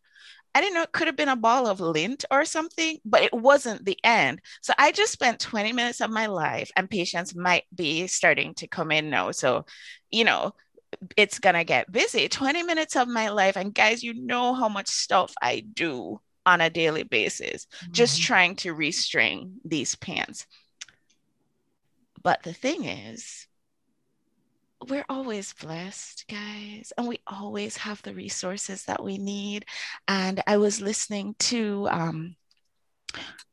I 0.55 0.61
didn't 0.61 0.75
know 0.75 0.83
it 0.83 0.91
could 0.91 1.07
have 1.07 1.15
been 1.15 1.29
a 1.29 1.35
ball 1.35 1.67
of 1.67 1.79
lint 1.79 2.25
or 2.29 2.45
something, 2.45 2.99
but 3.03 3.23
it 3.23 3.33
wasn't 3.33 3.85
the 3.85 3.97
end. 4.03 4.41
So 4.61 4.73
I 4.77 4.91
just 4.91 5.11
spent 5.11 5.39
20 5.39 5.73
minutes 5.73 6.01
of 6.01 6.11
my 6.11 6.27
life, 6.27 6.71
and 6.75 6.89
patients 6.89 7.35
might 7.35 7.63
be 7.73 8.07
starting 8.07 8.53
to 8.55 8.67
come 8.67 8.91
in 8.91 9.09
now. 9.09 9.31
So, 9.31 9.65
you 10.11 10.23
know, 10.23 10.53
it's 11.17 11.39
going 11.39 11.55
to 11.55 11.63
get 11.63 11.91
busy. 11.91 12.29
20 12.29 12.63
minutes 12.63 12.95
of 12.95 13.07
my 13.07 13.29
life. 13.29 13.57
And 13.57 13.73
guys, 13.73 14.03
you 14.03 14.13
know 14.13 14.53
how 14.53 14.69
much 14.69 14.87
stuff 14.87 15.33
I 15.41 15.61
do 15.61 16.19
on 16.45 16.61
a 16.61 16.69
daily 16.69 17.03
basis, 17.03 17.65
mm-hmm. 17.65 17.93
just 17.93 18.21
trying 18.21 18.55
to 18.57 18.75
restring 18.75 19.53
these 19.65 19.95
pants. 19.95 20.45
But 22.21 22.43
the 22.43 22.53
thing 22.53 22.85
is, 22.85 23.47
we're 24.89 25.05
always 25.09 25.53
blessed, 25.53 26.25
guys, 26.29 26.93
and 26.97 27.07
we 27.07 27.19
always 27.27 27.77
have 27.77 28.01
the 28.01 28.13
resources 28.13 28.83
that 28.85 29.03
we 29.03 29.17
need. 29.17 29.65
And 30.07 30.41
I 30.47 30.57
was 30.57 30.81
listening 30.81 31.35
to 31.39 31.87
um, 31.89 32.35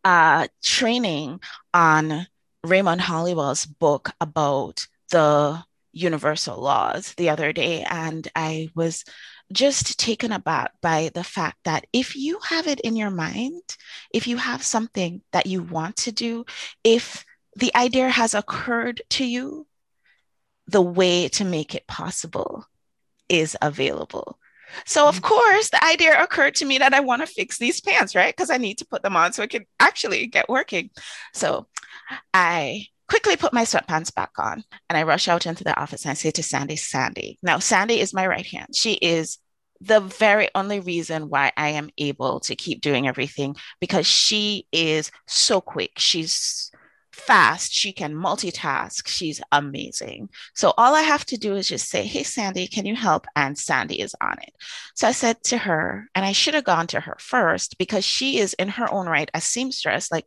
uh, 0.04 0.48
training 0.62 1.40
on 1.72 2.26
Raymond 2.64 3.00
Holliwell's 3.00 3.66
book 3.66 4.10
about 4.20 4.86
the 5.10 5.62
universal 5.92 6.60
laws 6.60 7.14
the 7.14 7.30
other 7.30 7.52
day, 7.52 7.84
and 7.88 8.26
I 8.34 8.68
was 8.74 9.04
just 9.52 9.98
taken 9.98 10.32
aback 10.32 10.72
by 10.80 11.10
the 11.14 11.24
fact 11.24 11.58
that 11.64 11.86
if 11.92 12.14
you 12.14 12.38
have 12.48 12.66
it 12.68 12.80
in 12.80 12.94
your 12.96 13.10
mind, 13.10 13.62
if 14.12 14.26
you 14.26 14.36
have 14.36 14.62
something 14.62 15.22
that 15.32 15.46
you 15.46 15.62
want 15.62 15.96
to 15.96 16.12
do, 16.12 16.44
if 16.84 17.24
the 17.56 17.74
idea 17.74 18.08
has 18.08 18.34
occurred 18.34 19.02
to 19.10 19.24
you, 19.24 19.66
the 20.70 20.82
way 20.82 21.28
to 21.28 21.44
make 21.44 21.74
it 21.74 21.86
possible 21.86 22.64
is 23.28 23.56
available. 23.60 24.38
So, 24.86 25.08
of 25.08 25.16
mm-hmm. 25.16 25.24
course, 25.24 25.70
the 25.70 25.84
idea 25.84 26.22
occurred 26.22 26.54
to 26.56 26.64
me 26.64 26.78
that 26.78 26.94
I 26.94 27.00
want 27.00 27.22
to 27.22 27.26
fix 27.26 27.58
these 27.58 27.80
pants, 27.80 28.14
right? 28.14 28.34
Because 28.34 28.50
I 28.50 28.56
need 28.56 28.78
to 28.78 28.86
put 28.86 29.02
them 29.02 29.16
on 29.16 29.32
so 29.32 29.42
it 29.42 29.50
can 29.50 29.66
actually 29.80 30.26
get 30.28 30.48
working. 30.48 30.90
So, 31.34 31.66
I 32.32 32.86
quickly 33.08 33.36
put 33.36 33.52
my 33.52 33.64
sweatpants 33.64 34.14
back 34.14 34.30
on 34.38 34.62
and 34.88 34.96
I 34.96 35.02
rush 35.02 35.26
out 35.26 35.46
into 35.46 35.64
the 35.64 35.78
office 35.78 36.04
and 36.04 36.12
I 36.12 36.14
say 36.14 36.30
to 36.30 36.42
Sandy, 36.42 36.76
Sandy. 36.76 37.38
Now, 37.42 37.58
Sandy 37.58 37.98
is 37.98 38.14
my 38.14 38.26
right 38.26 38.46
hand. 38.46 38.68
She 38.74 38.92
is 38.92 39.38
the 39.80 39.98
very 39.98 40.48
only 40.54 40.78
reason 40.78 41.28
why 41.28 41.50
I 41.56 41.70
am 41.70 41.90
able 41.98 42.38
to 42.40 42.54
keep 42.54 42.80
doing 42.80 43.08
everything 43.08 43.56
because 43.80 44.06
she 44.06 44.66
is 44.70 45.10
so 45.26 45.60
quick. 45.60 45.92
She's 45.96 46.70
fast. 47.12 47.72
She 47.72 47.92
can 47.92 48.14
multitask. 48.14 49.06
She's 49.08 49.40
amazing. 49.52 50.28
So 50.54 50.72
all 50.76 50.94
I 50.94 51.02
have 51.02 51.24
to 51.26 51.36
do 51.36 51.56
is 51.56 51.68
just 51.68 51.88
say, 51.88 52.04
Hey, 52.04 52.22
Sandy, 52.22 52.66
can 52.66 52.86
you 52.86 52.94
help? 52.96 53.26
And 53.36 53.58
Sandy 53.58 54.00
is 54.00 54.14
on 54.20 54.36
it. 54.42 54.52
So 54.94 55.08
I 55.08 55.12
said 55.12 55.42
to 55.44 55.58
her, 55.58 56.08
and 56.14 56.24
I 56.24 56.32
should 56.32 56.54
have 56.54 56.64
gone 56.64 56.86
to 56.88 57.00
her 57.00 57.16
first 57.18 57.78
because 57.78 58.04
she 58.04 58.38
is 58.38 58.54
in 58.54 58.68
her 58.68 58.92
own 58.92 59.06
right 59.06 59.30
a 59.34 59.40
seamstress. 59.40 60.10
Like 60.10 60.26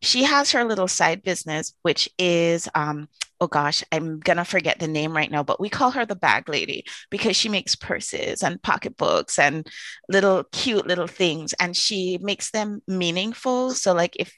she 0.00 0.24
has 0.24 0.52
her 0.52 0.64
little 0.64 0.88
side 0.88 1.22
business, 1.22 1.74
which 1.82 2.08
is, 2.18 2.68
um, 2.74 3.08
oh 3.40 3.46
gosh, 3.48 3.82
I'm 3.90 4.20
gonna 4.20 4.44
forget 4.44 4.78
the 4.78 4.88
name 4.88 5.14
right 5.14 5.30
now, 5.30 5.42
but 5.42 5.60
we 5.60 5.68
call 5.68 5.90
her 5.92 6.06
the 6.06 6.14
bag 6.14 6.48
lady 6.48 6.84
because 7.10 7.36
she 7.36 7.48
makes 7.48 7.74
purses 7.74 8.42
and 8.42 8.62
pocketbooks 8.62 9.38
and 9.38 9.66
little 10.08 10.44
cute 10.52 10.86
little 10.86 11.06
things, 11.06 11.52
and 11.54 11.76
she 11.76 12.18
makes 12.20 12.50
them 12.50 12.80
meaningful. 12.86 13.72
So, 13.72 13.92
like, 13.92 14.16
if 14.16 14.32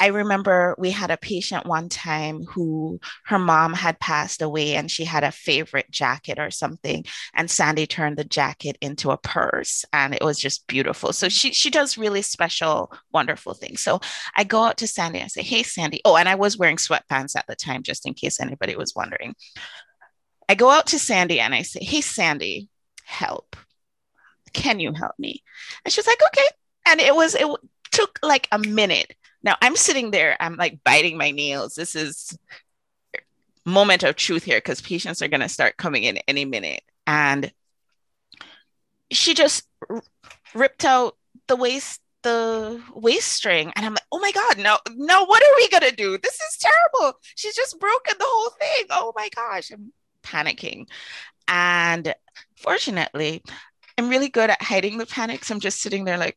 I 0.00 0.06
remember 0.06 0.74
we 0.78 0.90
had 0.90 1.10
a 1.10 1.18
patient 1.18 1.66
one 1.66 1.90
time 1.90 2.44
who 2.44 3.00
her 3.26 3.38
mom 3.38 3.74
had 3.74 4.00
passed 4.00 4.40
away 4.40 4.74
and 4.74 4.90
she 4.90 5.04
had 5.04 5.24
a 5.24 5.30
favorite 5.30 5.90
jacket 5.90 6.38
or 6.38 6.50
something. 6.50 7.04
And 7.34 7.50
Sandy 7.50 7.86
turned 7.86 8.16
the 8.16 8.24
jacket 8.24 8.78
into 8.80 9.10
a 9.10 9.18
purse 9.18 9.84
and 9.92 10.14
it 10.14 10.24
was 10.24 10.38
just 10.38 10.66
beautiful. 10.66 11.12
So 11.12 11.28
she, 11.28 11.52
she 11.52 11.68
does 11.68 11.98
really 11.98 12.22
special, 12.22 12.90
wonderful 13.12 13.52
things. 13.52 13.82
So 13.82 14.00
I 14.34 14.44
go 14.44 14.62
out 14.62 14.78
to 14.78 14.86
Sandy 14.86 15.18
and 15.18 15.26
I 15.26 15.28
say, 15.28 15.42
Hey, 15.42 15.62
Sandy. 15.62 16.00
Oh, 16.06 16.16
and 16.16 16.30
I 16.30 16.34
was 16.34 16.56
wearing 16.56 16.78
sweatpants 16.78 17.36
at 17.36 17.46
the 17.46 17.54
time, 17.54 17.82
just 17.82 18.06
in 18.06 18.14
case 18.14 18.40
anybody 18.40 18.76
was 18.76 18.94
wondering. 18.96 19.34
I 20.48 20.54
go 20.54 20.70
out 20.70 20.86
to 20.88 20.98
Sandy 20.98 21.40
and 21.40 21.54
I 21.54 21.60
say, 21.60 21.84
Hey, 21.84 22.00
Sandy, 22.00 22.70
help. 23.04 23.54
Can 24.54 24.80
you 24.80 24.94
help 24.94 25.12
me? 25.18 25.42
And 25.84 25.92
she's 25.92 26.06
like, 26.06 26.22
Okay. 26.22 26.48
And 26.86 27.00
it 27.00 27.14
was, 27.14 27.34
it 27.34 27.46
took 27.92 28.18
like 28.22 28.48
a 28.50 28.58
minute 28.58 29.14
now 29.42 29.56
I'm 29.60 29.76
sitting 29.76 30.10
there, 30.10 30.36
I'm 30.40 30.56
like 30.56 30.80
biting 30.84 31.16
my 31.16 31.30
nails. 31.30 31.74
This 31.74 31.94
is 31.94 32.36
moment 33.64 34.02
of 34.02 34.16
truth 34.16 34.44
here 34.44 34.58
because 34.58 34.80
patients 34.80 35.22
are 35.22 35.28
going 35.28 35.40
to 35.40 35.48
start 35.48 35.76
coming 35.76 36.04
in 36.04 36.18
any 36.28 36.44
minute. 36.44 36.82
And 37.06 37.52
she 39.10 39.34
just 39.34 39.66
r- 39.88 40.02
ripped 40.54 40.84
out 40.84 41.16
the 41.48 41.56
waist 41.56 42.00
the 42.22 42.82
waist 42.94 43.28
string 43.28 43.72
and 43.74 43.86
i'm 43.86 43.94
like 43.94 44.04
oh 44.12 44.18
my 44.18 44.30
god 44.30 44.58
no 44.58 44.76
no 44.94 45.24
what 45.24 45.42
are 45.42 45.56
we 45.56 45.68
gonna 45.70 45.90
do? 45.90 46.18
This 46.18 46.34
is 46.34 46.58
terrible. 46.58 47.18
She's 47.34 47.56
just 47.56 47.80
broken 47.80 48.14
the 48.18 48.26
whole 48.28 48.50
thing. 48.50 48.86
Oh 48.90 49.12
my 49.16 49.30
gosh. 49.34 49.70
I'm 49.70 49.92
panicking. 50.22 50.86
And 51.48 52.14
fortunately 52.56 53.42
i'm 53.96 54.10
really 54.10 54.28
good 54.28 54.50
at 54.50 54.62
hiding 54.62 54.98
the 54.98 55.06
panics. 55.06 55.50
I'm 55.50 55.60
just 55.60 55.80
sitting 55.80 56.04
there 56.04 56.18
like 56.18 56.36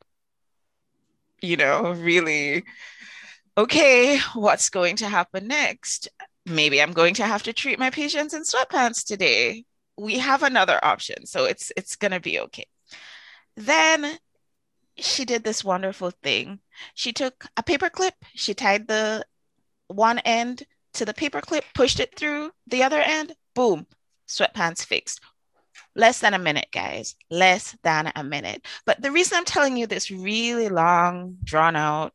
you 1.41 1.57
know 1.57 1.91
really 1.91 2.63
okay, 3.57 4.19
what's 4.33 4.69
going 4.69 4.97
to 4.97 5.07
happen 5.07 5.47
next? 5.47 6.09
Maybe 6.45 6.81
I'm 6.81 6.93
going 6.93 7.13
to 7.15 7.25
have 7.25 7.43
to 7.43 7.53
treat 7.53 7.79
my 7.79 7.89
patients 7.89 8.33
in 8.33 8.43
sweatpants 8.43 9.05
today. 9.05 9.65
We 9.97 10.17
have 10.19 10.43
another 10.43 10.79
option, 10.83 11.25
so 11.25 11.45
it's 11.45 11.71
it's 11.77 11.95
going 11.95 12.11
to 12.11 12.19
be 12.19 12.39
okay. 12.39 12.67
Then 13.55 14.17
she 14.97 15.25
did 15.25 15.43
this 15.43 15.63
wonderful 15.63 16.11
thing. 16.11 16.59
She 16.95 17.13
took 17.13 17.45
a 17.57 17.63
paper 17.63 17.89
clip, 17.89 18.15
she 18.33 18.53
tied 18.53 18.87
the 18.87 19.25
one 19.87 20.19
end 20.19 20.63
to 20.93 21.05
the 21.05 21.13
paper 21.13 21.41
clip, 21.41 21.63
pushed 21.73 21.99
it 21.99 22.15
through 22.15 22.51
the 22.67 22.83
other 22.83 22.99
end, 22.99 23.33
boom, 23.55 23.85
sweatpants 24.27 24.85
fixed. 24.85 25.21
Less 25.95 26.19
than 26.19 26.33
a 26.33 26.39
minute, 26.39 26.69
guys. 26.71 27.15
Less 27.29 27.77
than 27.83 28.11
a 28.15 28.23
minute. 28.23 28.65
But 28.85 29.01
the 29.01 29.11
reason 29.11 29.37
I'm 29.37 29.45
telling 29.45 29.77
you 29.77 29.85
this 29.85 30.09
really 30.09 30.69
long, 30.69 31.37
drawn 31.43 31.75
out 31.75 32.13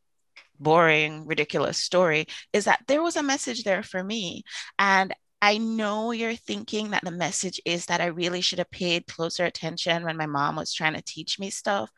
boring, 0.59 1.25
ridiculous 1.25 1.77
story 1.77 2.27
is 2.53 2.65
that 2.65 2.83
there 2.87 3.01
was 3.01 3.15
a 3.15 3.23
message 3.23 3.63
there 3.63 3.83
for 3.83 4.03
me. 4.03 4.43
And 4.77 5.13
I 5.41 5.57
know 5.57 6.11
you're 6.11 6.35
thinking 6.35 6.91
that 6.91 7.03
the 7.03 7.11
message 7.11 7.61
is 7.65 7.85
that 7.85 8.01
I 8.01 8.07
really 8.07 8.41
should 8.41 8.59
have 8.59 8.71
paid 8.71 9.07
closer 9.07 9.45
attention 9.45 10.03
when 10.03 10.17
my 10.17 10.25
mom 10.25 10.57
was 10.57 10.73
trying 10.73 10.95
to 10.95 11.01
teach 11.01 11.39
me 11.39 11.49
stuff. 11.49 11.89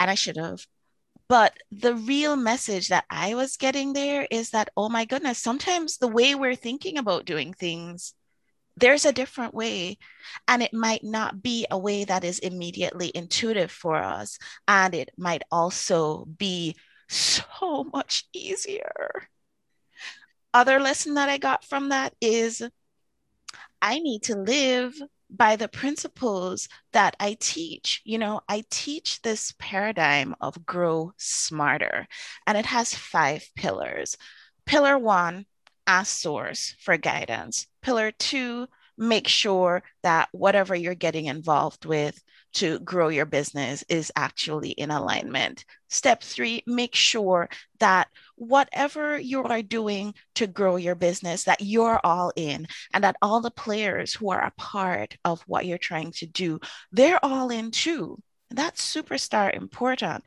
And 0.00 0.10
I 0.10 0.14
should 0.14 0.36
have. 0.36 0.66
But 1.28 1.54
the 1.70 1.94
real 1.94 2.36
message 2.36 2.88
that 2.88 3.04
I 3.08 3.34
was 3.34 3.56
getting 3.56 3.92
there 3.92 4.26
is 4.30 4.50
that, 4.50 4.70
oh 4.76 4.88
my 4.88 5.04
goodness, 5.04 5.38
sometimes 5.38 5.98
the 5.98 6.08
way 6.08 6.34
we're 6.34 6.56
thinking 6.56 6.98
about 6.98 7.24
doing 7.24 7.52
things, 7.52 8.14
there's 8.76 9.04
a 9.04 9.12
different 9.12 9.54
way. 9.54 9.98
And 10.48 10.62
it 10.62 10.74
might 10.74 11.04
not 11.04 11.42
be 11.42 11.66
a 11.70 11.78
way 11.78 12.04
that 12.04 12.24
is 12.24 12.38
immediately 12.38 13.12
intuitive 13.14 13.70
for 13.70 13.96
us. 13.96 14.38
And 14.66 14.94
it 14.94 15.10
might 15.16 15.42
also 15.50 16.24
be 16.24 16.76
so 17.12 17.84
much 17.92 18.24
easier. 18.32 19.28
Other 20.54 20.80
lesson 20.80 21.14
that 21.14 21.28
I 21.28 21.38
got 21.38 21.64
from 21.64 21.90
that 21.90 22.14
is 22.20 22.62
I 23.80 23.98
need 23.98 24.24
to 24.24 24.36
live 24.36 24.94
by 25.30 25.56
the 25.56 25.68
principles 25.68 26.68
that 26.92 27.16
I 27.18 27.36
teach. 27.40 28.02
You 28.04 28.18
know, 28.18 28.42
I 28.48 28.64
teach 28.70 29.22
this 29.22 29.54
paradigm 29.58 30.34
of 30.40 30.66
grow 30.66 31.12
smarter, 31.16 32.06
and 32.46 32.58
it 32.58 32.66
has 32.66 32.94
five 32.94 33.44
pillars. 33.56 34.16
Pillar 34.66 34.98
one, 34.98 35.46
ask 35.86 36.18
source 36.20 36.74
for 36.80 36.96
guidance. 36.96 37.66
Pillar 37.80 38.10
two, 38.12 38.68
make 38.98 39.26
sure 39.26 39.82
that 40.02 40.28
whatever 40.32 40.74
you're 40.74 40.94
getting 40.94 41.26
involved 41.26 41.86
with 41.86 42.22
to 42.54 42.78
grow 42.80 43.08
your 43.08 43.26
business 43.26 43.84
is 43.88 44.12
actually 44.16 44.70
in 44.70 44.90
alignment. 44.90 45.64
Step 45.88 46.22
three, 46.22 46.62
make 46.66 46.94
sure 46.94 47.48
that 47.80 48.08
whatever 48.36 49.18
you 49.18 49.42
are 49.42 49.62
doing 49.62 50.14
to 50.34 50.46
grow 50.46 50.76
your 50.76 50.94
business, 50.94 51.44
that 51.44 51.60
you're 51.60 52.00
all 52.04 52.32
in 52.36 52.66
and 52.92 53.04
that 53.04 53.16
all 53.22 53.40
the 53.40 53.50
players 53.50 54.14
who 54.14 54.30
are 54.30 54.44
a 54.44 54.52
part 54.56 55.16
of 55.24 55.42
what 55.46 55.66
you're 55.66 55.78
trying 55.78 56.12
to 56.12 56.26
do, 56.26 56.60
they're 56.92 57.24
all 57.24 57.50
in 57.50 57.70
too. 57.70 58.18
That's 58.50 58.94
superstar 58.94 59.54
important. 59.54 60.24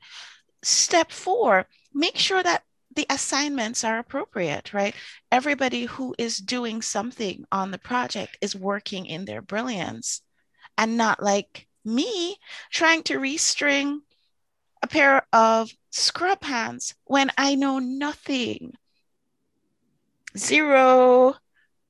Step 0.64 1.12
four, 1.12 1.68
make 1.94 2.18
sure 2.18 2.42
that 2.42 2.64
the 2.96 3.06
assignments 3.10 3.84
are 3.84 4.00
appropriate, 4.00 4.74
right? 4.74 4.96
Everybody 5.32 5.86
who 5.86 6.16
is 6.18 6.38
doing 6.38 6.82
something 6.82 7.46
on 7.52 7.72
the 7.72 7.78
project 7.78 8.38
is 8.42 8.56
working 8.56 9.06
in 9.06 9.26
their 9.26 9.42
brilliance 9.42 10.22
and 10.78 10.98
not 10.98 11.22
like 11.22 11.68
me 11.86 12.38
trying 12.72 13.04
to 13.04 13.20
restring 13.20 14.00
a 14.82 14.88
pair 14.88 15.26
of 15.32 15.72
scrub 15.92 16.42
pants 16.42 16.94
when 17.06 17.32
I 17.38 17.56
know 17.56 17.80
nothing, 17.80 18.74
zero, 20.38 21.36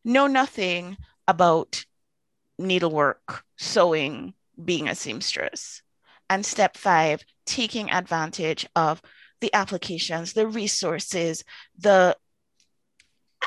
know 0.03 0.27
nothing 0.27 0.97
about 1.27 1.85
needlework, 2.57 3.43
sewing, 3.57 4.33
being 4.63 4.87
a 4.87 4.95
seamstress. 4.95 5.81
And 6.29 6.45
step 6.45 6.77
five, 6.77 7.23
taking 7.45 7.91
advantage 7.91 8.65
of 8.75 9.01
the 9.41 9.53
applications, 9.53 10.33
the 10.33 10.47
resources, 10.47 11.43
the 11.77 12.17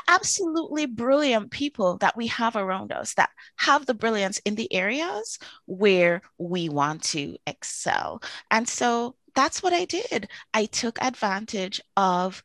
absolutely 0.07 0.85
brilliant 0.85 1.51
people 1.51 1.97
that 1.97 2.15
we 2.15 2.27
have 2.27 2.55
around 2.55 2.91
us 2.91 3.13
that 3.15 3.29
have 3.57 3.85
the 3.85 3.93
brilliance 3.93 4.39
in 4.39 4.55
the 4.55 4.71
areas 4.73 5.39
where 5.65 6.21
we 6.37 6.69
want 6.69 7.03
to 7.03 7.37
excel. 7.45 8.21
And 8.51 8.67
so 8.67 9.15
that's 9.35 9.63
what 9.63 9.73
I 9.73 9.85
did. 9.85 10.29
I 10.53 10.65
took 10.65 11.01
advantage 11.01 11.81
of 11.95 12.43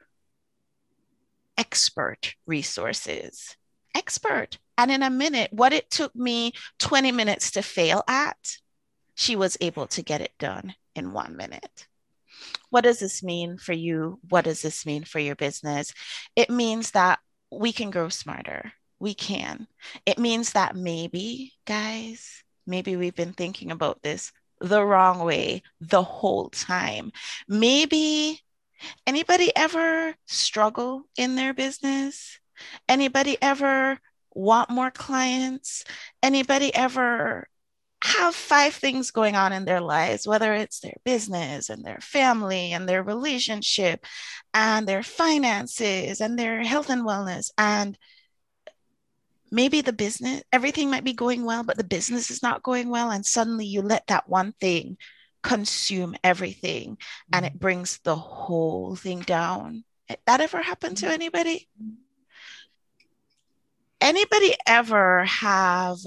expert 1.57 2.35
resources. 2.47 3.57
Expert. 3.95 4.59
And 4.77 4.91
in 4.91 5.03
a 5.03 5.11
minute, 5.11 5.53
what 5.53 5.73
it 5.73 5.91
took 5.91 6.15
me 6.17 6.53
20 6.79 7.13
minutes 7.13 7.53
to 7.53 7.63
fail 7.63 8.03
at, 8.09 8.57
she 9.15 9.37
was 9.37 9.57
able 9.61 9.87
to 9.89 10.03
get 10.03 10.21
it 10.21 10.33
done 10.39 10.75
in 10.95 11.13
one 11.13 11.37
minute. 11.37 11.87
What 12.71 12.83
does 12.83 12.99
this 12.99 13.23
mean 13.23 13.57
for 13.57 13.73
you? 13.73 14.19
What 14.29 14.45
does 14.45 14.63
this 14.63 14.85
mean 14.85 15.05
for 15.05 15.21
your 15.21 15.37
business? 15.37 15.93
It 16.35 16.51
means 16.51 16.91
that 16.91 17.21
we 17.59 17.73
can 17.73 17.91
grow 17.91 18.09
smarter. 18.09 18.73
We 18.99 19.15
can. 19.15 19.67
It 20.07 20.19
means 20.19 20.53
that 20.53 20.77
maybe, 20.77 21.53
guys, 21.67 22.43
maybe 22.67 22.97
we've 22.97 23.15
been 23.15 23.33
thinking 23.33 23.71
about 23.71 24.03
this 24.03 24.33
the 24.61 24.85
wrong 24.85 25.21
way 25.21 25.63
the 25.81 26.03
whole 26.03 26.49
time. 26.49 27.13
Maybe 27.49 28.41
anybody 29.07 29.53
ever 29.55 30.15
struggle 30.27 31.05
in 31.17 31.35
their 31.35 31.53
business? 31.55 32.39
Anybody 32.89 33.37
ever 33.43 33.99
want 34.33 34.71
more 34.71 34.91
clients? 34.91 35.85
Anybody 36.23 36.75
ever 36.75 37.49
have 38.05 38.35
five 38.35 38.75
things 38.75 39.11
going 39.11 39.35
on 39.35 39.55
in 39.55 39.65
their 39.65 39.81
lives, 39.81 40.27
whether 40.27 40.53
it's 40.53 40.81
their 40.81 40.97
business 41.05 41.71
and 41.71 41.83
their 41.83 42.01
family 42.03 42.73
and 42.73 42.87
their 42.87 43.03
relationship 43.03 44.05
and 44.53 44.87
their 44.87 45.03
finances 45.03 46.21
and 46.21 46.39
their 46.39 46.63
health 46.63 46.91
and 46.91 47.03
wellness. 47.03 47.51
And 47.57 47.97
maybe 49.51 49.81
the 49.81 49.95
business, 49.95 50.43
everything 50.53 50.91
might 50.91 51.03
be 51.03 51.15
going 51.15 51.47
well, 51.47 51.65
but 51.65 51.79
the 51.79 51.85
business 51.85 52.31
is 52.31 52.43
not 52.43 52.63
going 52.63 52.91
well. 52.91 53.11
And 53.11 53.25
suddenly 53.25 53.65
you 53.65 53.81
let 53.81 54.07
that 54.09 54.29
one 54.29 54.53
thing 54.61 54.99
consume 55.43 56.15
everything 56.23 56.99
and 57.33 57.47
it 57.47 57.53
mm-hmm. 57.53 57.59
brings 57.59 58.01
the 58.01 58.17
whole 58.17 58.97
thing 58.97 59.21
down. 59.21 59.83
That 60.27 60.43
ever 60.43 60.61
happened 60.61 60.99
to 60.99 61.07
mm-hmm. 61.07 61.15
anybody? 61.15 61.69
Anybody 63.99 64.55
ever 64.67 65.25
have 65.25 66.01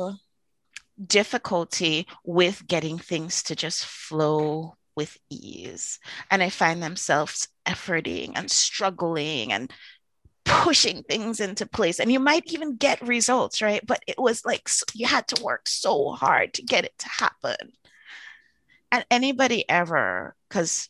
difficulty 1.05 2.07
with 2.23 2.67
getting 2.67 2.97
things 2.97 3.43
to 3.43 3.55
just 3.55 3.85
flow 3.85 4.75
with 4.95 5.17
ease. 5.29 5.99
And 6.31 6.41
I 6.41 6.49
find 6.49 6.81
themselves 6.81 7.47
efforting 7.67 8.31
and 8.35 8.49
struggling 8.49 9.53
and 9.53 9.71
pushing 10.43 11.03
things 11.03 11.39
into 11.39 11.65
place. 11.65 11.99
And 11.99 12.11
you 12.11 12.19
might 12.19 12.51
even 12.51 12.77
get 12.77 13.05
results, 13.05 13.61
right? 13.61 13.85
But 13.85 14.01
it 14.07 14.17
was 14.17 14.45
like 14.45 14.69
you 14.93 15.05
had 15.05 15.27
to 15.29 15.43
work 15.43 15.67
so 15.67 16.11
hard 16.11 16.53
to 16.55 16.63
get 16.63 16.85
it 16.85 16.97
to 16.99 17.09
happen. 17.09 17.73
And 18.91 19.05
anybody 19.11 19.69
ever, 19.69 20.35
because 20.49 20.89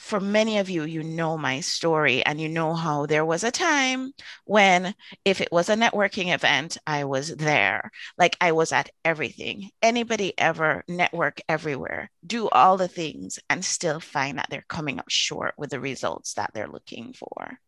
for 0.00 0.18
many 0.18 0.56
of 0.56 0.70
you, 0.70 0.84
you 0.84 1.02
know 1.02 1.36
my 1.36 1.60
story 1.60 2.24
and 2.24 2.40
you 2.40 2.48
know 2.48 2.72
how 2.72 3.04
there 3.04 3.24
was 3.24 3.44
a 3.44 3.50
time 3.50 4.12
when, 4.46 4.94
if 5.26 5.42
it 5.42 5.52
was 5.52 5.68
a 5.68 5.76
networking 5.76 6.34
event, 6.34 6.78
I 6.86 7.04
was 7.04 7.28
there. 7.36 7.90
Like 8.16 8.34
I 8.40 8.52
was 8.52 8.72
at 8.72 8.88
everything. 9.04 9.70
Anybody 9.82 10.32
ever 10.38 10.84
network 10.88 11.42
everywhere, 11.50 12.10
do 12.26 12.48
all 12.48 12.78
the 12.78 12.88
things, 12.88 13.38
and 13.50 13.62
still 13.62 14.00
find 14.00 14.38
that 14.38 14.46
they're 14.50 14.64
coming 14.66 14.98
up 14.98 15.10
short 15.10 15.52
with 15.58 15.68
the 15.68 15.80
results 15.80 16.32
that 16.34 16.52
they're 16.54 16.66
looking 16.66 17.12
for? 17.12 17.58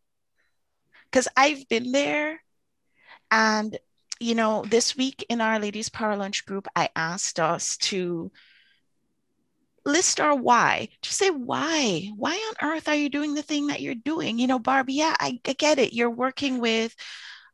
Because 1.11 1.29
I've 1.37 1.69
been 1.69 1.93
there. 1.93 2.43
And, 3.31 3.79
you 4.21 4.35
know, 4.35 4.65
this 4.67 4.97
week 4.97 5.27
in 5.29 5.43
our 5.43 5.59
Ladies 5.59 5.91
Power 5.91 6.17
Lunch 6.17 6.47
group, 6.47 6.67
I 6.75 6.89
asked 6.97 7.39
us 7.39 7.77
to 7.77 8.33
list 9.85 10.21
our 10.21 10.35
why. 10.35 10.89
Just 11.03 11.19
say 11.19 11.31
why. 11.31 12.11
Why 12.17 12.33
on 12.33 12.71
earth 12.71 12.89
are 12.89 12.95
you 12.95 13.09
doing 13.09 13.35
the 13.35 13.43
thing 13.43 13.69
that 13.69 13.81
you're 13.81 13.95
doing? 13.95 14.39
You 14.39 14.47
know, 14.47 14.59
Barbie, 14.59 14.95
yeah, 14.95 15.15
I, 15.21 15.41
I 15.47 15.53
get 15.55 15.79
it. 15.79 15.93
You're 15.93 16.11
working 16.11 16.59
with 16.59 16.95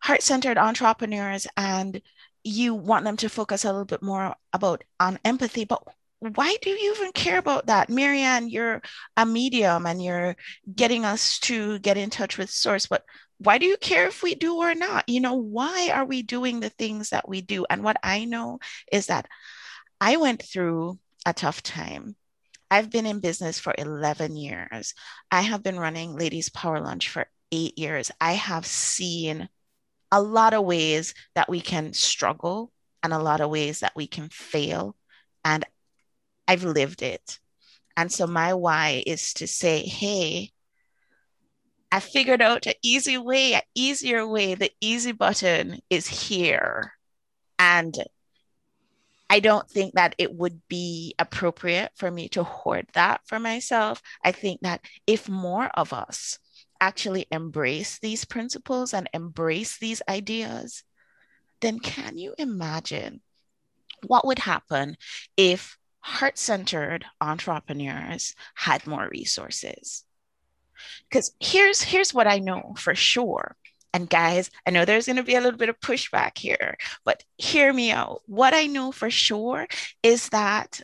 heart 0.01 0.23
centered 0.23 0.59
entrepreneurs 0.59 1.47
and 1.57 2.01
you 2.45 2.75
want 2.75 3.05
them 3.05 3.17
to 3.19 3.29
focus 3.29 3.65
a 3.65 3.69
little 3.69 3.85
bit 3.85 4.03
more 4.03 4.35
about 4.53 4.85
on 5.01 5.19
empathy, 5.25 5.65
but 5.65 5.83
why 6.21 6.57
do 6.63 6.71
you 6.71 6.95
even 6.95 7.13
care 7.13 7.39
about 7.39 7.67
that? 7.67 7.89
Marianne, 7.89 8.49
you're 8.49 8.83
a 9.17 9.25
medium 9.25 9.87
and 9.87 10.03
you're 10.03 10.37
getting 10.75 11.05
us 11.05 11.39
to 11.41 11.79
get 11.79 11.97
in 11.97 12.11
touch 12.11 12.39
with 12.39 12.51
source, 12.51 12.87
but 12.87 13.05
why 13.39 13.59
do 13.59 13.67
you 13.67 13.77
care 13.77 14.09
if 14.09 14.23
we 14.23 14.35
do 14.35 14.57
or 14.57 14.75
not? 14.75 15.09
You 15.09 15.21
know, 15.21 15.35
why 15.35 15.91
are 15.93 16.05
we 16.05 16.23
doing 16.23 16.59
the 16.59 16.71
things 16.71 17.11
that 17.11 17.29
we 17.29 17.41
do? 17.41 17.67
And 17.71 17.85
what 17.85 17.99
I 18.03 18.25
know 18.25 18.59
is 18.91 19.07
that 19.07 19.29
I 20.01 20.17
went 20.17 20.43
through 20.43 20.99
a 21.27 21.33
tough 21.33 21.63
time. 21.63 22.17
I've 22.71 22.91
been 22.91 23.07
in 23.07 23.21
business 23.21 23.59
for 23.59 23.75
11 23.77 24.37
years. 24.37 24.95
I 25.31 25.41
have 25.41 25.63
been 25.63 25.81
running 25.81 26.17
Ladies 26.17 26.49
Power 26.51 26.81
Lunch 26.81 27.09
for 27.09 27.27
eight 27.51 27.79
years. 27.79 28.11
I 28.21 28.33
have 28.33 28.67
seen 28.67 29.49
a 30.13 30.21
lot 30.21 30.55
of 30.55 30.65
ways 30.65 31.15
that 31.35 31.49
we 31.49 31.61
can 31.61 31.93
struggle 31.93 32.73
and 33.03 33.13
a 33.13 33.19
lot 33.19 33.41
of 33.41 33.51
ways 33.51 33.81
that 33.81 33.97
we 33.97 34.07
can 34.07 34.29
fail. 34.29 34.97
And 35.45 35.65
I've 36.47 36.65
lived 36.65 37.03
it. 37.03 37.39
And 37.97 38.13
so 38.13 38.27
my 38.27 38.55
why 38.55 39.03
is 39.07 39.35
to 39.35 39.47
say, 39.47 39.83
hey, 39.83 40.53
I 41.91 42.01
figured 42.01 42.43
out 42.43 42.67
an 42.67 42.75
easy 42.83 43.17
way, 43.17 43.55
an 43.55 43.63
easier 43.75 44.27
way. 44.27 44.55
The 44.55 44.71
easy 44.81 45.13
button 45.13 45.81
is 45.89 46.07
here. 46.07 46.93
And 47.59 47.95
I 49.31 49.41
don't 49.41 49.69
think 49.69 49.95
that 49.95 50.15
it 50.19 50.35
would 50.35 50.61
be 50.69 51.15
appropriate 51.19 51.93
for 51.95 52.11
me 52.11 52.29
to 52.31 52.43
hoard 52.43 52.87
that 52.95 53.21
for 53.27 53.39
myself. 53.39 54.03
I 54.25 54.33
think 54.33 54.61
that 54.63 54.81
if 55.07 55.29
more 55.29 55.67
of 55.75 55.93
us 55.93 56.39
actually 56.81 57.27
embrace 57.31 57.99
these 57.99 58.25
principles 58.25 58.95
and 58.95 59.09
embrace 59.13 59.79
these 59.79 60.01
ideas, 60.09 60.83
then 61.61 61.79
can 61.79 62.17
you 62.17 62.35
imagine 62.39 63.21
what 64.07 64.27
would 64.27 64.39
happen 64.39 64.97
if 65.37 65.77
heart 66.01 66.39
centered 66.39 67.05
entrepreneurs 67.21 68.35
had 68.55 68.87
more 68.87 69.09
resources? 69.11 70.05
Because 71.11 71.33
here's, 71.41 71.83
here's 71.83 72.15
what 72.15 72.29
I 72.29 72.39
know 72.39 72.75
for 72.79 72.95
sure 72.95 73.57
and 73.93 74.09
guys, 74.09 74.51
I 74.67 74.71
know 74.71 74.85
there's 74.85 75.07
going 75.07 75.17
to 75.17 75.23
be 75.23 75.35
a 75.35 75.41
little 75.41 75.59
bit 75.59 75.69
of 75.69 75.81
pushback 75.81 76.39
here, 76.39 76.77
but 77.05 77.25
hear 77.37 77.73
me 77.73 77.91
out. 77.91 78.23
What 78.27 78.55
I 78.55 78.67
know 78.67 78.93
for 78.93 79.11
sure 79.11 79.67
is 80.03 80.29
that 80.29 80.83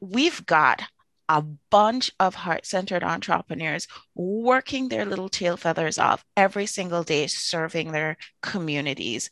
we've 0.00 0.44
got 0.46 0.82
a 1.28 1.42
bunch 1.70 2.10
of 2.18 2.34
heart 2.34 2.66
centered 2.66 3.04
entrepreneurs 3.04 3.86
working 4.14 4.88
their 4.88 5.04
little 5.04 5.28
tail 5.28 5.56
feathers 5.56 5.96
off 5.98 6.24
every 6.36 6.66
single 6.66 7.04
day, 7.04 7.28
serving 7.28 7.92
their 7.92 8.16
communities 8.42 9.30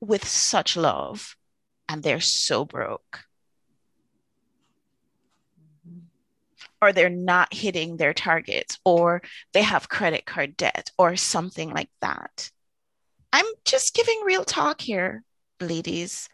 with 0.00 0.26
such 0.26 0.76
love, 0.76 1.36
and 1.88 2.02
they're 2.02 2.20
so 2.20 2.64
broke. 2.64 3.24
Or 6.82 6.92
they're 6.92 7.08
not 7.08 7.54
hitting 7.54 7.96
their 7.96 8.12
targets 8.12 8.78
or 8.84 9.22
they 9.54 9.62
have 9.62 9.88
credit 9.88 10.26
card 10.26 10.56
debt 10.56 10.90
or 10.98 11.16
something 11.16 11.70
like 11.70 11.90
that. 12.00 12.50
I'm 13.32 13.46
just 13.64 13.94
giving 13.94 14.20
real 14.24 14.44
talk 14.44 14.80
here, 14.80 15.22
ladies. 15.60 16.28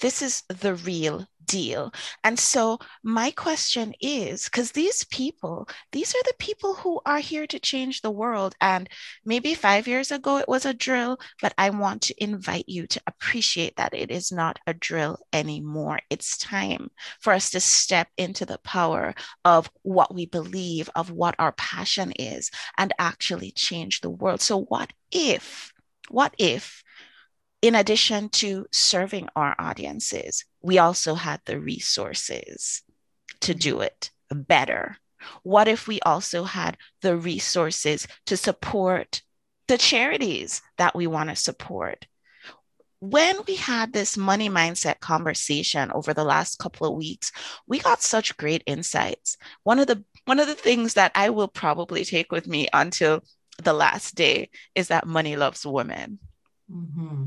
This 0.00 0.22
is 0.22 0.42
the 0.48 0.74
real 0.74 1.26
deal. 1.50 1.92
And 2.22 2.38
so, 2.38 2.78
my 3.02 3.32
question 3.32 3.92
is 4.00 4.44
because 4.44 4.72
these 4.72 5.04
people, 5.04 5.68
these 5.92 6.14
are 6.14 6.22
the 6.24 6.34
people 6.38 6.74
who 6.74 7.00
are 7.04 7.18
here 7.18 7.46
to 7.48 7.58
change 7.58 8.00
the 8.00 8.10
world. 8.10 8.54
And 8.60 8.88
maybe 9.24 9.54
five 9.54 9.88
years 9.88 10.12
ago 10.12 10.38
it 10.38 10.48
was 10.48 10.64
a 10.64 10.72
drill, 10.72 11.18
but 11.42 11.52
I 11.58 11.70
want 11.70 12.02
to 12.02 12.22
invite 12.22 12.68
you 12.68 12.86
to 12.86 13.00
appreciate 13.06 13.76
that 13.76 13.94
it 13.94 14.10
is 14.10 14.30
not 14.30 14.58
a 14.66 14.74
drill 14.74 15.18
anymore. 15.32 15.98
It's 16.08 16.38
time 16.38 16.90
for 17.20 17.32
us 17.32 17.50
to 17.50 17.60
step 17.60 18.08
into 18.16 18.46
the 18.46 18.58
power 18.58 19.14
of 19.44 19.70
what 19.82 20.14
we 20.14 20.26
believe, 20.26 20.88
of 20.94 21.10
what 21.10 21.34
our 21.38 21.52
passion 21.52 22.12
is, 22.12 22.50
and 22.78 22.92
actually 22.98 23.50
change 23.50 24.00
the 24.00 24.10
world. 24.10 24.40
So, 24.40 24.62
what 24.62 24.92
if? 25.10 25.72
What 26.08 26.34
if 26.38 26.82
in 27.62 27.74
addition 27.74 28.28
to 28.30 28.66
serving 28.72 29.28
our 29.36 29.54
audiences, 29.58 30.44
we 30.62 30.78
also 30.78 31.14
had 31.14 31.40
the 31.44 31.60
resources 31.60 32.82
to 33.40 33.54
do 33.54 33.80
it 33.80 34.10
better. 34.30 34.96
What 35.42 35.68
if 35.68 35.86
we 35.86 36.00
also 36.00 36.44
had 36.44 36.78
the 37.02 37.16
resources 37.16 38.06
to 38.26 38.36
support 38.36 39.22
the 39.68 39.76
charities 39.76 40.62
that 40.78 40.94
we 40.94 41.06
want 41.06 41.28
to 41.28 41.36
support? 41.36 42.06
When 43.00 43.36
we 43.46 43.54
had 43.56 43.92
this 43.92 44.16
money 44.16 44.50
mindset 44.50 45.00
conversation 45.00 45.90
over 45.92 46.12
the 46.12 46.24
last 46.24 46.58
couple 46.58 46.86
of 46.86 46.96
weeks, 46.96 47.32
we 47.66 47.78
got 47.78 48.02
such 48.02 48.36
great 48.36 48.62
insights. 48.66 49.38
One 49.62 49.78
of 49.78 49.86
the 49.86 50.04
one 50.26 50.38
of 50.38 50.46
the 50.46 50.54
things 50.54 50.94
that 50.94 51.12
I 51.14 51.30
will 51.30 51.48
probably 51.48 52.04
take 52.04 52.30
with 52.30 52.46
me 52.46 52.68
until 52.72 53.22
the 53.62 53.72
last 53.72 54.14
day 54.14 54.50
is 54.74 54.88
that 54.88 55.06
money 55.06 55.36
loves 55.36 55.64
women. 55.64 56.18
Mm-hmm. 56.70 57.24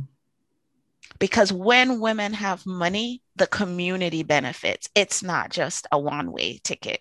Because 1.23 1.53
when 1.53 2.01
women 2.01 2.33
have 2.33 2.65
money, 2.65 3.21
the 3.37 3.47
community 3.47 4.23
benefits. 4.23 4.89
It's 4.93 5.23
not 5.23 5.51
just 5.51 5.87
a 5.89 5.97
one 5.97 6.33
way 6.33 6.59
ticket. 6.61 6.99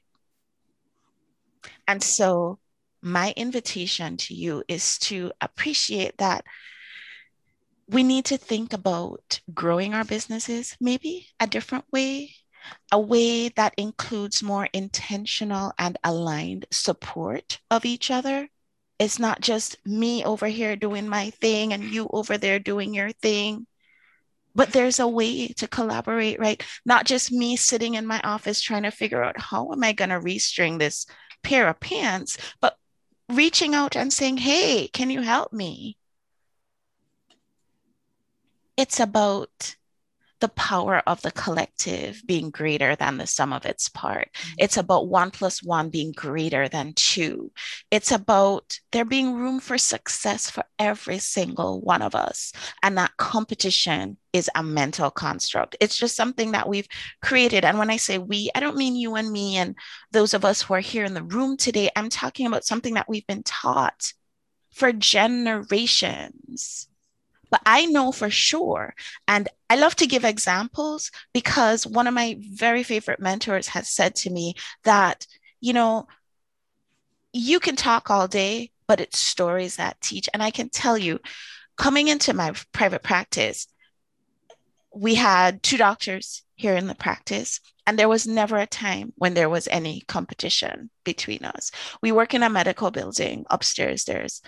And 1.88 2.00
so, 2.00 2.60
my 3.02 3.34
invitation 3.36 4.16
to 4.18 4.32
you 4.32 4.62
is 4.68 4.96
to 5.10 5.32
appreciate 5.40 6.18
that 6.18 6.44
we 7.88 8.04
need 8.04 8.26
to 8.26 8.36
think 8.36 8.72
about 8.72 9.40
growing 9.52 9.92
our 9.92 10.04
businesses 10.04 10.76
maybe 10.80 11.26
a 11.40 11.48
different 11.48 11.86
way, 11.90 12.32
a 12.92 13.00
way 13.00 13.48
that 13.48 13.74
includes 13.76 14.40
more 14.40 14.68
intentional 14.72 15.72
and 15.80 15.98
aligned 16.04 16.66
support 16.70 17.58
of 17.72 17.84
each 17.84 18.08
other. 18.08 18.48
It's 19.00 19.18
not 19.18 19.40
just 19.40 19.84
me 19.84 20.24
over 20.24 20.46
here 20.46 20.76
doing 20.76 21.08
my 21.08 21.30
thing 21.30 21.72
and 21.72 21.82
you 21.82 22.08
over 22.12 22.38
there 22.38 22.60
doing 22.60 22.94
your 22.94 23.10
thing 23.10 23.66
but 24.54 24.72
there's 24.72 24.98
a 24.98 25.08
way 25.08 25.48
to 25.48 25.68
collaborate 25.68 26.38
right? 26.38 26.62
Not 26.84 27.06
just 27.06 27.32
me 27.32 27.56
sitting 27.56 27.94
in 27.94 28.06
my 28.06 28.20
office 28.24 28.60
trying 28.60 28.84
to 28.84 28.90
figure 28.90 29.22
out 29.22 29.40
how 29.40 29.72
am 29.72 29.82
i 29.84 29.92
going 29.92 30.10
to 30.10 30.20
restring 30.20 30.78
this 30.78 31.06
pair 31.42 31.68
of 31.68 31.80
pants 31.80 32.38
but 32.60 32.76
reaching 33.28 33.74
out 33.74 33.96
and 33.96 34.12
saying 34.12 34.36
hey 34.38 34.88
can 34.88 35.10
you 35.10 35.22
help 35.22 35.52
me? 35.52 35.96
It's 38.76 39.00
about 39.00 39.76
the 40.42 40.48
power 40.48 41.00
of 41.06 41.22
the 41.22 41.30
collective 41.30 42.20
being 42.26 42.50
greater 42.50 42.96
than 42.96 43.16
the 43.16 43.28
sum 43.28 43.52
of 43.52 43.64
its 43.64 43.88
part. 43.88 44.28
Mm-hmm. 44.34 44.54
It's 44.58 44.76
about 44.76 45.06
one 45.06 45.30
plus 45.30 45.62
one 45.62 45.88
being 45.88 46.10
greater 46.10 46.68
than 46.68 46.94
two. 46.94 47.52
It's 47.92 48.10
about 48.10 48.76
there 48.90 49.04
being 49.04 49.34
room 49.34 49.60
for 49.60 49.78
success 49.78 50.50
for 50.50 50.64
every 50.80 51.18
single 51.18 51.80
one 51.80 52.02
of 52.02 52.16
us. 52.16 52.52
And 52.82 52.98
that 52.98 53.16
competition 53.16 54.18
is 54.32 54.50
a 54.56 54.64
mental 54.64 55.12
construct. 55.12 55.76
It's 55.80 55.96
just 55.96 56.16
something 56.16 56.50
that 56.52 56.68
we've 56.68 56.88
created. 57.22 57.64
And 57.64 57.78
when 57.78 57.88
I 57.88 57.96
say 57.96 58.18
we, 58.18 58.50
I 58.56 58.60
don't 58.60 58.76
mean 58.76 58.96
you 58.96 59.14
and 59.14 59.30
me 59.30 59.58
and 59.58 59.76
those 60.10 60.34
of 60.34 60.44
us 60.44 60.60
who 60.60 60.74
are 60.74 60.80
here 60.80 61.04
in 61.04 61.14
the 61.14 61.22
room 61.22 61.56
today. 61.56 61.88
I'm 61.94 62.08
talking 62.08 62.48
about 62.48 62.64
something 62.64 62.94
that 62.94 63.08
we've 63.08 63.26
been 63.28 63.44
taught 63.44 64.12
for 64.72 64.92
generations 64.92 66.88
but 67.52 67.60
I 67.66 67.84
know 67.84 68.12
for 68.12 68.30
sure. 68.30 68.94
And 69.28 69.48
I 69.68 69.76
love 69.76 69.94
to 69.96 70.06
give 70.06 70.24
examples 70.24 71.10
because 71.34 71.86
one 71.86 72.06
of 72.06 72.14
my 72.14 72.38
very 72.40 72.82
favorite 72.82 73.20
mentors 73.20 73.68
has 73.68 73.90
said 73.90 74.14
to 74.16 74.30
me 74.30 74.54
that, 74.84 75.26
you 75.60 75.74
know, 75.74 76.08
you 77.34 77.60
can 77.60 77.76
talk 77.76 78.10
all 78.10 78.26
day, 78.26 78.70
but 78.88 79.00
it's 79.00 79.18
stories 79.18 79.76
that 79.76 80.00
teach. 80.00 80.30
And 80.32 80.42
I 80.42 80.50
can 80.50 80.70
tell 80.70 80.96
you, 80.96 81.20
coming 81.76 82.08
into 82.08 82.32
my 82.32 82.54
private 82.72 83.02
practice, 83.02 83.68
we 84.94 85.14
had 85.14 85.62
two 85.62 85.76
doctors 85.76 86.42
here 86.54 86.74
in 86.74 86.86
the 86.86 86.94
practice, 86.94 87.60
and 87.86 87.98
there 87.98 88.08
was 88.08 88.26
never 88.26 88.56
a 88.56 88.66
time 88.66 89.12
when 89.16 89.34
there 89.34 89.48
was 89.50 89.68
any 89.68 90.00
competition 90.02 90.88
between 91.04 91.44
us. 91.44 91.70
We 92.02 92.12
work 92.12 92.32
in 92.32 92.42
a 92.42 92.50
medical 92.50 92.90
building. 92.90 93.44
Upstairs, 93.50 94.04
there's 94.04 94.40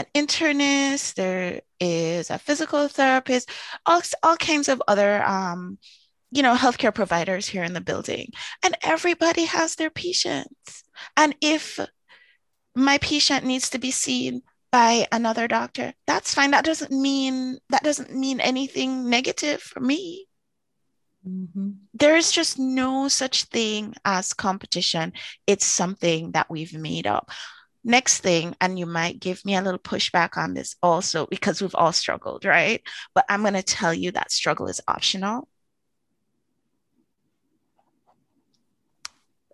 an 0.00 0.26
internist, 0.26 1.14
there 1.14 1.60
is 1.78 2.30
a 2.30 2.38
physical 2.38 2.88
therapist, 2.88 3.50
all, 3.86 4.02
all 4.22 4.36
kinds 4.36 4.68
of 4.68 4.82
other, 4.88 5.22
um, 5.24 5.78
you 6.30 6.42
know, 6.42 6.54
healthcare 6.54 6.94
providers 6.94 7.46
here 7.46 7.64
in 7.64 7.72
the 7.72 7.80
building. 7.80 8.30
And 8.62 8.76
everybody 8.82 9.44
has 9.44 9.74
their 9.74 9.90
patients. 9.90 10.84
And 11.16 11.34
if 11.40 11.78
my 12.74 12.98
patient 12.98 13.44
needs 13.44 13.70
to 13.70 13.78
be 13.78 13.90
seen 13.90 14.42
by 14.72 15.06
another 15.10 15.48
doctor, 15.48 15.92
that's 16.06 16.34
fine. 16.34 16.52
That 16.52 16.64
doesn't 16.64 16.92
mean 16.92 17.58
that 17.70 17.82
doesn't 17.82 18.14
mean 18.14 18.40
anything 18.40 19.10
negative 19.10 19.60
for 19.60 19.80
me. 19.80 20.26
Mm-hmm. 21.26 21.70
There 21.94 22.16
is 22.16 22.30
just 22.30 22.58
no 22.58 23.08
such 23.08 23.44
thing 23.44 23.94
as 24.04 24.32
competition. 24.32 25.12
It's 25.46 25.66
something 25.66 26.32
that 26.32 26.48
we've 26.48 26.74
made 26.74 27.06
up. 27.06 27.30
Next 27.82 28.18
thing, 28.18 28.54
and 28.60 28.78
you 28.78 28.84
might 28.84 29.20
give 29.20 29.44
me 29.44 29.56
a 29.56 29.62
little 29.62 29.78
pushback 29.78 30.36
on 30.36 30.52
this 30.52 30.76
also 30.82 31.26
because 31.26 31.62
we've 31.62 31.74
all 31.74 31.92
struggled, 31.92 32.44
right? 32.44 32.82
But 33.14 33.24
I'm 33.28 33.40
going 33.40 33.54
to 33.54 33.62
tell 33.62 33.94
you 33.94 34.12
that 34.12 34.30
struggle 34.30 34.66
is 34.66 34.82
optional. 34.86 35.48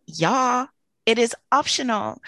Yeah, 0.06 0.66
it 1.04 1.18
is 1.18 1.34
optional. 1.52 2.20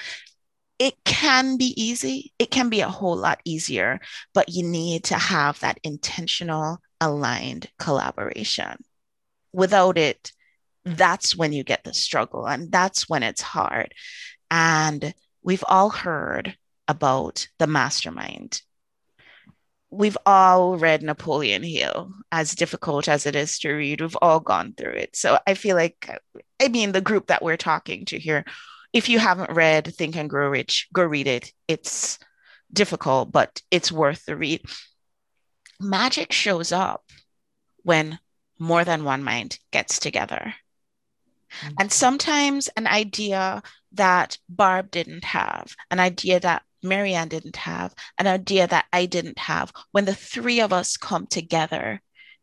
It 0.78 0.94
can 1.04 1.56
be 1.56 1.74
easy, 1.80 2.32
it 2.38 2.52
can 2.52 2.68
be 2.68 2.80
a 2.80 2.88
whole 2.88 3.16
lot 3.16 3.40
easier, 3.44 4.00
but 4.32 4.48
you 4.48 4.62
need 4.62 5.04
to 5.04 5.16
have 5.16 5.58
that 5.60 5.80
intentional, 5.82 6.78
aligned 7.00 7.68
collaboration. 7.80 8.76
Without 9.52 9.98
it, 9.98 10.30
that's 10.84 11.36
when 11.36 11.52
you 11.52 11.64
get 11.64 11.82
the 11.82 11.92
struggle 11.92 12.46
and 12.46 12.70
that's 12.70 13.08
when 13.08 13.24
it's 13.24 13.42
hard. 13.42 13.92
And 14.52 15.12
we've 15.42 15.64
all 15.66 15.90
heard 15.90 16.56
about 16.86 17.48
the 17.58 17.66
mastermind. 17.66 18.62
We've 19.90 20.18
all 20.26 20.76
read 20.76 21.02
Napoleon 21.02 21.62
Hill, 21.62 22.12
as 22.30 22.54
difficult 22.54 23.08
as 23.08 23.24
it 23.24 23.34
is 23.34 23.58
to 23.60 23.72
read. 23.72 24.00
We've 24.00 24.16
all 24.20 24.40
gone 24.40 24.74
through 24.76 24.92
it. 24.92 25.16
So 25.16 25.38
I 25.46 25.54
feel 25.54 25.76
like, 25.76 26.20
I 26.60 26.68
mean, 26.68 26.92
the 26.92 27.00
group 27.00 27.28
that 27.28 27.42
we're 27.42 27.56
talking 27.56 28.04
to 28.06 28.18
here, 28.18 28.44
if 28.92 29.08
you 29.08 29.18
haven't 29.18 29.50
read 29.50 29.86
Think 29.94 30.16
and 30.16 30.28
Grow 30.28 30.48
Rich, 30.48 30.88
go 30.92 31.04
read 31.04 31.26
it. 31.26 31.52
It's 31.68 32.18
difficult, 32.72 33.32
but 33.32 33.62
it's 33.70 33.92
worth 33.92 34.24
the 34.26 34.36
read. 34.36 34.62
Magic 35.80 36.32
shows 36.32 36.72
up 36.72 37.04
when 37.82 38.18
more 38.58 38.84
than 38.84 39.04
one 39.04 39.22
mind 39.22 39.58
gets 39.70 39.98
together. 39.98 40.54
Mm-hmm. 41.62 41.74
And 41.80 41.92
sometimes 41.92 42.68
an 42.76 42.86
idea 42.86 43.62
that 43.92 44.38
Barb 44.48 44.90
didn't 44.90 45.24
have, 45.24 45.74
an 45.90 46.00
idea 46.00 46.40
that 46.40 46.62
Marianne 46.82 47.28
didn't 47.28 47.56
have, 47.56 47.94
an 48.18 48.26
idea 48.26 48.66
that 48.66 48.86
I 48.92 49.06
didn't 49.06 49.38
have, 49.38 49.72
when 49.92 50.04
the 50.04 50.14
three 50.14 50.60
of 50.60 50.72
us 50.72 50.96
come 50.96 51.26
together 51.26 52.00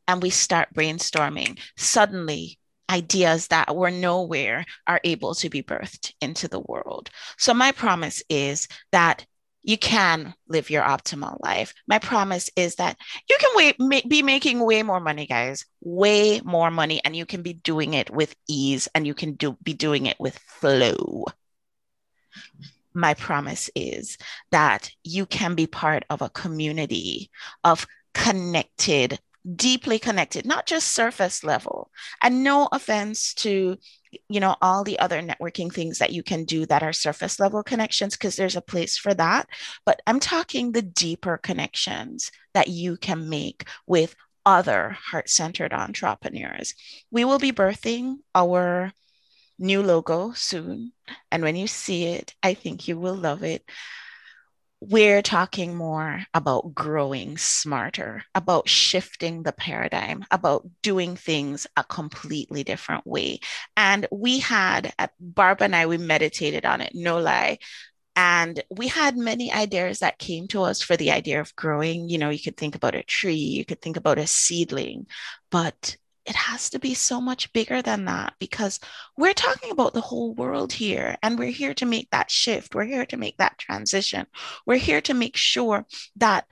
and 0.07 0.21
we 0.21 0.29
start 0.29 0.73
brainstorming, 0.73 1.59
suddenly 1.77 2.59
ideas 2.89 3.47
that 3.47 3.75
were 3.75 3.91
nowhere 3.91 4.65
are 4.85 5.01
able 5.03 5.33
to 5.35 5.49
be 5.49 5.63
birthed 5.63 6.13
into 6.21 6.47
the 6.47 6.59
world. 6.59 7.09
So, 7.37 7.53
my 7.53 7.71
promise 7.71 8.21
is 8.29 8.67
that 8.91 9.25
you 9.65 9.79
can 9.79 10.35
live 10.47 10.69
your 10.69 10.83
optimal 10.83 11.37
life. 11.43 11.73
My 11.87 11.97
promise 11.97 12.51
is 12.55 12.75
that 12.75 12.97
you 13.27 13.35
can 13.39 13.49
wait, 13.55 13.75
ma- 13.79 14.07
be 14.07 14.21
making 14.21 14.63
way 14.63 14.83
more 14.83 14.99
money, 14.99 15.25
guys, 15.25 15.65
way 15.81 16.39
more 16.41 16.69
money, 16.69 17.01
and 17.03 17.15
you 17.15 17.25
can 17.25 17.41
be 17.41 17.53
doing 17.53 17.95
it 17.95 18.11
with 18.11 18.35
ease 18.47 18.87
and 18.93 19.07
you 19.07 19.15
can 19.15 19.33
do, 19.33 19.57
be 19.63 19.73
doing 19.73 20.05
it 20.05 20.17
with 20.19 20.37
flow. 20.37 21.25
My 22.93 23.15
promise 23.15 23.71
is 23.75 24.19
that 24.51 24.91
you 25.03 25.25
can 25.25 25.55
be 25.55 25.65
part 25.65 26.05
of 26.11 26.21
a 26.21 26.29
community 26.29 27.31
of 27.63 27.87
connected, 28.13 29.19
deeply 29.55 29.97
connected, 29.97 30.45
not 30.45 30.67
just 30.67 30.91
surface 30.91 31.43
level. 31.43 31.89
And 32.21 32.43
no 32.43 32.69
offense 32.71 33.33
to 33.35 33.77
you 34.29 34.39
know 34.39 34.55
all 34.61 34.83
the 34.83 34.99
other 34.99 35.21
networking 35.21 35.71
things 35.71 35.99
that 35.99 36.13
you 36.13 36.23
can 36.23 36.45
do 36.45 36.65
that 36.65 36.83
are 36.83 36.93
surface 36.93 37.39
level 37.39 37.63
connections 37.63 38.15
because 38.15 38.35
there's 38.35 38.55
a 38.55 38.61
place 38.61 38.97
for 38.97 39.13
that. 39.13 39.47
But 39.85 40.01
i'm 40.07 40.19
talking 40.19 40.71
the 40.71 40.81
deeper 40.81 41.37
connections 41.37 42.31
that 42.53 42.67
you 42.67 42.97
can 42.97 43.29
make 43.29 43.65
with 43.87 44.15
other 44.45 44.95
heart-centered 45.09 45.73
entrepreneurs. 45.73 46.75
We 47.09 47.25
will 47.25 47.39
be 47.39 47.51
birthing 47.51 48.17
our 48.35 48.93
new 49.57 49.81
logo 49.81 50.33
soon 50.33 50.91
and 51.31 51.41
when 51.41 51.55
you 51.55 51.65
see 51.65 52.05
it 52.05 52.35
i 52.43 52.53
think 52.53 52.87
you 52.87 52.99
will 52.99 53.15
love 53.15 53.41
it 53.41 53.63
we're 54.89 55.21
talking 55.21 55.75
more 55.75 56.21
about 56.33 56.75
growing 56.75 57.37
smarter, 57.37 58.23
about 58.33 58.69
shifting 58.69 59.43
the 59.43 59.51
paradigm, 59.51 60.25
about 60.31 60.67
doing 60.81 61.15
things 61.15 61.65
a 61.75 61.83
completely 61.83 62.63
different 62.63 63.05
way. 63.05 63.39
And 63.75 64.07
we 64.11 64.39
had, 64.39 64.93
Barb 65.19 65.61
and 65.61 65.75
I, 65.75 65.85
we 65.87 65.97
meditated 65.97 66.65
on 66.65 66.81
it, 66.81 66.91
no 66.93 67.19
lie. 67.19 67.57
And 68.15 68.63
we 68.69 68.87
had 68.87 69.17
many 69.17 69.51
ideas 69.51 69.99
that 69.99 70.19
came 70.19 70.47
to 70.49 70.63
us 70.63 70.81
for 70.81 70.95
the 70.95 71.11
idea 71.11 71.41
of 71.41 71.55
growing. 71.55 72.07
You 72.07 72.17
know, 72.17 72.29
you 72.29 72.41
could 72.41 72.55
think 72.55 72.75
about 72.75 72.95
a 72.95 73.03
tree, 73.03 73.35
you 73.35 73.65
could 73.65 73.81
think 73.81 73.97
about 73.97 74.19
a 74.19 74.27
seedling, 74.27 75.07
but 75.51 75.97
it 76.25 76.35
has 76.35 76.69
to 76.71 76.79
be 76.79 76.93
so 76.93 77.21
much 77.21 77.53
bigger 77.53 77.81
than 77.81 78.05
that 78.05 78.33
because 78.39 78.79
we're 79.15 79.33
talking 79.33 79.71
about 79.71 79.93
the 79.93 80.01
whole 80.01 80.33
world 80.33 80.73
here 80.73 81.17
and 81.21 81.37
we're 81.37 81.51
here 81.51 81.73
to 81.75 81.85
make 81.85 82.09
that 82.09 82.31
shift. 82.31 82.73
We're 82.73 82.85
here 82.85 83.05
to 83.07 83.17
make 83.17 83.37
that 83.37 83.57
transition. 83.59 84.25
We're 84.65 84.77
here 84.77 85.01
to 85.01 85.13
make 85.13 85.37
sure 85.37 85.85
that 86.15 86.45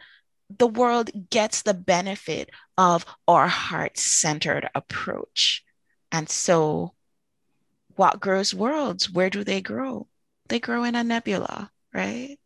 the 0.58 0.68
world 0.68 1.10
gets 1.30 1.64
the 1.64 1.74
benefit 1.74 2.52
of 2.78 3.06
our 3.28 3.48
heart 3.48 3.98
centered 3.98 4.70
approach. 4.76 5.64
And 6.12 6.30
so, 6.30 6.94
what 7.96 8.20
grows 8.20 8.54
worlds? 8.54 9.10
Where 9.10 9.30
do 9.30 9.44
they 9.44 9.62
grow? 9.62 10.08
They 10.50 10.60
grow 10.60 10.84
in 10.84 10.96
a 10.96 11.04
nebula, 11.04 11.72
right? 11.94 12.38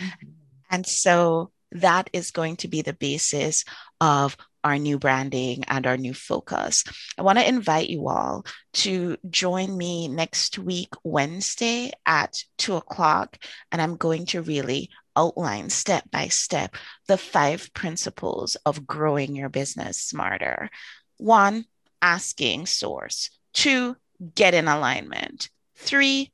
Mm-hmm. 0.00 0.28
And 0.70 0.86
so, 0.86 1.52
that 1.72 2.10
is 2.12 2.30
going 2.30 2.56
to 2.56 2.68
be 2.68 2.82
the 2.82 2.94
basis 2.94 3.64
of 4.00 4.36
our 4.68 4.78
new 4.78 4.98
branding 4.98 5.64
and 5.66 5.86
our 5.86 5.96
new 5.96 6.14
focus. 6.14 6.84
I 7.18 7.22
want 7.22 7.38
to 7.38 7.48
invite 7.48 7.88
you 7.88 8.08
all 8.08 8.44
to 8.74 9.16
join 9.28 9.76
me 9.76 10.08
next 10.08 10.58
week, 10.58 10.92
Wednesday 11.02 11.92
at 12.06 12.44
two 12.58 12.76
o'clock. 12.76 13.38
And 13.72 13.80
I'm 13.82 13.96
going 13.96 14.26
to 14.26 14.42
really 14.42 14.90
outline 15.16 15.70
step 15.70 16.04
by 16.10 16.28
step 16.28 16.76
the 17.08 17.18
five 17.18 17.72
principles 17.74 18.56
of 18.64 18.86
growing 18.86 19.34
your 19.34 19.48
business 19.48 19.98
smarter. 19.98 20.70
One, 21.16 21.64
asking 22.00 22.66
source. 22.66 23.30
Two, 23.52 23.96
get 24.34 24.54
in 24.54 24.68
alignment. 24.68 25.48
Three, 25.76 26.30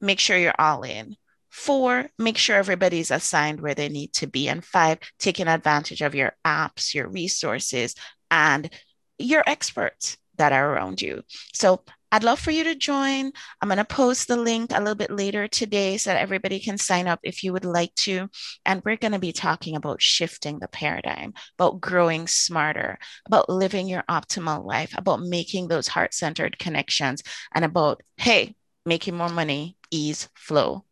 make 0.00 0.20
sure 0.20 0.36
you're 0.36 0.54
all 0.58 0.82
in. 0.82 1.16
Four, 1.50 2.06
make 2.18 2.38
sure 2.38 2.56
everybody's 2.56 3.10
assigned 3.10 3.60
where 3.60 3.74
they 3.74 3.88
need 3.88 4.12
to 4.14 4.26
be. 4.26 4.48
And 4.48 4.64
five, 4.64 4.98
taking 5.18 5.48
advantage 5.48 6.00
of 6.00 6.14
your 6.14 6.32
apps, 6.46 6.94
your 6.94 7.08
resources, 7.08 7.94
and 8.30 8.70
your 9.18 9.42
experts 9.46 10.16
that 10.38 10.52
are 10.52 10.72
around 10.72 11.02
you. 11.02 11.22
So 11.52 11.82
I'd 12.12 12.24
love 12.24 12.40
for 12.40 12.50
you 12.50 12.64
to 12.64 12.74
join. 12.74 13.30
I'm 13.60 13.68
going 13.68 13.76
to 13.76 13.84
post 13.84 14.26
the 14.26 14.36
link 14.36 14.72
a 14.72 14.78
little 14.78 14.94
bit 14.94 15.10
later 15.10 15.46
today 15.46 15.96
so 15.96 16.10
that 16.10 16.20
everybody 16.20 16.58
can 16.58 16.76
sign 16.76 17.06
up 17.06 17.20
if 17.22 17.44
you 17.44 17.52
would 17.52 17.64
like 17.64 17.94
to. 17.96 18.28
And 18.64 18.82
we're 18.84 18.96
going 18.96 19.12
to 19.12 19.20
be 19.20 19.32
talking 19.32 19.76
about 19.76 20.02
shifting 20.02 20.58
the 20.58 20.66
paradigm, 20.68 21.34
about 21.58 21.80
growing 21.80 22.26
smarter, 22.26 22.98
about 23.26 23.48
living 23.48 23.86
your 23.86 24.02
optimal 24.08 24.64
life, 24.64 24.92
about 24.96 25.20
making 25.20 25.68
those 25.68 25.86
heart 25.86 26.14
centered 26.14 26.58
connections, 26.58 27.22
and 27.54 27.64
about, 27.64 28.02
hey, 28.16 28.56
making 28.84 29.16
more 29.16 29.28
money, 29.28 29.76
ease, 29.92 30.28
flow. 30.34 30.84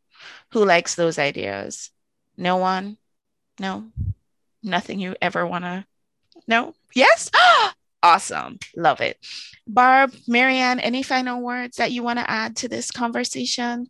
Who 0.52 0.64
likes 0.64 0.94
those 0.94 1.18
ideas? 1.18 1.90
No 2.36 2.56
one? 2.56 2.96
No? 3.60 3.90
Nothing 4.62 5.00
you 5.00 5.14
ever 5.20 5.46
want 5.46 5.64
to? 5.64 5.86
No? 6.46 6.74
Yes? 6.94 7.30
awesome. 8.02 8.58
Love 8.76 9.00
it. 9.00 9.18
Barb, 9.66 10.14
Marianne, 10.26 10.80
any 10.80 11.02
final 11.02 11.42
words 11.42 11.76
that 11.76 11.92
you 11.92 12.02
want 12.02 12.18
to 12.18 12.30
add 12.30 12.56
to 12.56 12.68
this 12.68 12.90
conversation? 12.90 13.88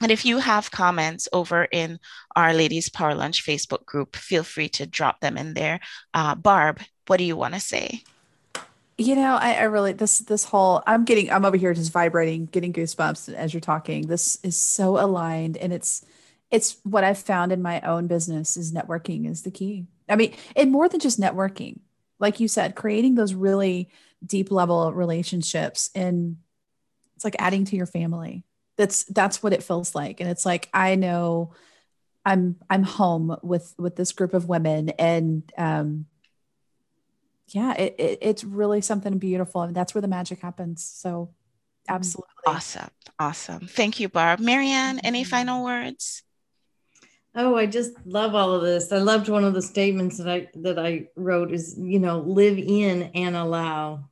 And 0.00 0.12
if 0.12 0.24
you 0.24 0.38
have 0.38 0.70
comments 0.70 1.28
over 1.32 1.64
in 1.64 1.98
our 2.36 2.54
Ladies 2.54 2.88
Power 2.88 3.14
Lunch 3.14 3.44
Facebook 3.44 3.84
group, 3.84 4.14
feel 4.14 4.44
free 4.44 4.68
to 4.70 4.86
drop 4.86 5.20
them 5.20 5.36
in 5.36 5.54
there. 5.54 5.80
Uh, 6.14 6.34
Barb, 6.34 6.80
what 7.06 7.16
do 7.16 7.24
you 7.24 7.36
want 7.36 7.54
to 7.54 7.60
say? 7.60 8.02
You 9.00 9.14
know, 9.14 9.36
I, 9.36 9.54
I 9.54 9.62
really 9.64 9.92
this 9.92 10.18
this 10.18 10.44
whole 10.44 10.82
I'm 10.86 11.04
getting 11.04 11.30
I'm 11.30 11.44
over 11.44 11.56
here 11.56 11.72
just 11.72 11.92
vibrating, 11.92 12.46
getting 12.46 12.72
goosebumps 12.72 13.32
as 13.32 13.54
you're 13.54 13.60
talking. 13.60 14.08
This 14.08 14.38
is 14.42 14.56
so 14.56 14.98
aligned, 14.98 15.56
and 15.56 15.72
it's 15.72 16.04
it's 16.50 16.78
what 16.82 17.04
I've 17.04 17.18
found 17.18 17.52
in 17.52 17.62
my 17.62 17.80
own 17.82 18.08
business 18.08 18.56
is 18.56 18.72
networking 18.72 19.30
is 19.30 19.42
the 19.42 19.52
key. 19.52 19.86
I 20.08 20.16
mean, 20.16 20.34
and 20.56 20.72
more 20.72 20.88
than 20.88 20.98
just 21.00 21.20
networking, 21.20 21.78
like 22.18 22.40
you 22.40 22.48
said, 22.48 22.74
creating 22.74 23.14
those 23.14 23.34
really 23.34 23.90
deep 24.24 24.50
level 24.50 24.92
relationships 24.92 25.90
and 25.94 26.38
it's 27.14 27.24
like 27.24 27.36
adding 27.38 27.64
to 27.66 27.76
your 27.76 27.86
family. 27.86 28.44
That's 28.76 29.04
that's 29.04 29.42
what 29.42 29.52
it 29.52 29.62
feels 29.62 29.94
like. 29.94 30.20
And 30.20 30.28
it's 30.28 30.46
like 30.46 30.68
I 30.72 30.94
know 30.94 31.52
I'm 32.24 32.56
I'm 32.68 32.82
home 32.82 33.36
with 33.42 33.74
with 33.78 33.96
this 33.96 34.12
group 34.12 34.34
of 34.34 34.48
women 34.48 34.90
and 34.90 35.50
um 35.56 36.06
yeah, 37.54 37.74
it, 37.74 37.94
it 37.98 38.18
it's 38.20 38.44
really 38.44 38.80
something 38.80 39.18
beautiful 39.18 39.62
and 39.62 39.74
that's 39.74 39.94
where 39.94 40.02
the 40.02 40.08
magic 40.08 40.40
happens. 40.40 40.84
So 40.84 41.30
mm, 41.88 41.94
absolutely. 41.94 42.32
Awesome. 42.46 42.90
Awesome. 43.18 43.66
Thank 43.66 44.00
you, 44.00 44.08
Barb. 44.08 44.40
Marianne, 44.40 45.00
any 45.00 45.22
mm-hmm. 45.22 45.30
final 45.30 45.64
words? 45.64 46.22
Oh, 47.34 47.56
I 47.56 47.66
just 47.66 47.92
love 48.04 48.34
all 48.34 48.52
of 48.52 48.62
this. 48.62 48.90
I 48.90 48.98
loved 48.98 49.28
one 49.28 49.44
of 49.44 49.54
the 49.54 49.62
statements 49.62 50.18
that 50.18 50.28
I 50.28 50.48
that 50.56 50.78
I 50.78 51.08
wrote 51.14 51.52
is, 51.52 51.76
you 51.78 51.98
know, 51.98 52.20
live 52.20 52.58
in 52.58 53.10
and 53.14 53.36
allow 53.36 54.08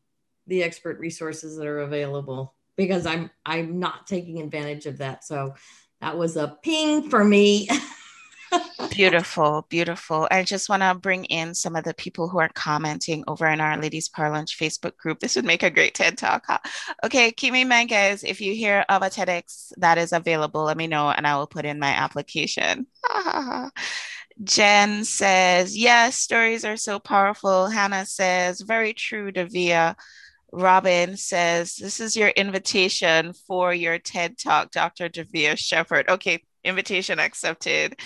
the 0.47 0.63
expert 0.63 0.99
resources 1.01 1.57
that 1.57 1.67
are 1.67 1.81
available 1.81 2.55
because 2.77 3.07
I'm 3.07 3.31
I'm 3.45 3.81
not 3.81 4.07
taking 4.07 4.41
advantage 4.41 4.87
of 4.87 4.99
that. 4.99 5.25
So 5.25 5.55
that 6.01 6.17
was 6.17 6.37
a 6.37 6.57
ping 6.63 7.11
for 7.11 7.25
me. 7.25 7.69
beautiful, 8.91 9.67
beautiful. 9.69 10.29
I 10.31 10.43
just 10.43 10.69
want 10.69 10.83
to 10.83 10.95
bring 10.95 11.25
in 11.27 11.55
some 11.55 11.77
of 11.77 11.85
the 11.85 11.95
people 11.95 12.29
who 12.29 12.39
are 12.39 12.49
commenting 12.49 13.25
over 13.27 13.47
in 13.47 13.61
our 13.61 13.77
Ladies 13.77 14.09
Power 14.09 14.31
Lunch 14.31 14.59
Facebook 14.59 14.97
group. 14.97 15.21
This 15.21 15.37
would 15.37 15.45
make 15.45 15.63
a 15.63 15.71
great 15.71 15.95
TED 15.95 16.19
Talk. 16.19 16.45
Huh? 16.47 16.59
Okay, 17.05 17.31
Kimi 17.33 17.65
Manguez, 17.65 18.25
if 18.25 18.41
you 18.41 18.55
hear 18.55 18.85
of 18.89 19.03
a 19.03 19.07
TEDx 19.07 19.73
that 19.79 19.99
is 19.99 20.13
available, 20.13 20.65
let 20.65 20.77
me 20.77 20.87
know 20.87 21.11
and 21.11 21.27
I 21.27 21.37
will 21.37 21.47
put 21.47 21.65
in 21.65 21.79
my 21.79 21.91
application. 21.91 22.87
Jen 24.45 25.05
says, 25.05 25.77
yes, 25.77 26.17
stories 26.17 26.65
are 26.65 26.77
so 26.77 26.99
powerful. 26.99 27.69
Hannah 27.69 28.07
says, 28.07 28.61
very 28.61 28.93
true, 28.93 29.33
Davia. 29.33 29.97
Robin 30.53 31.17
says, 31.17 31.77
This 31.77 32.01
is 32.01 32.17
your 32.17 32.29
invitation 32.29 33.35
for 33.47 33.75
your 33.75 33.99
TED 33.99 34.39
Talk, 34.39 34.71
Dr. 34.71 35.09
Davia 35.09 35.57
Shepherd. 35.57 36.09
Okay, 36.09 36.43
invitation 36.67 37.19
accepted. 37.19 37.99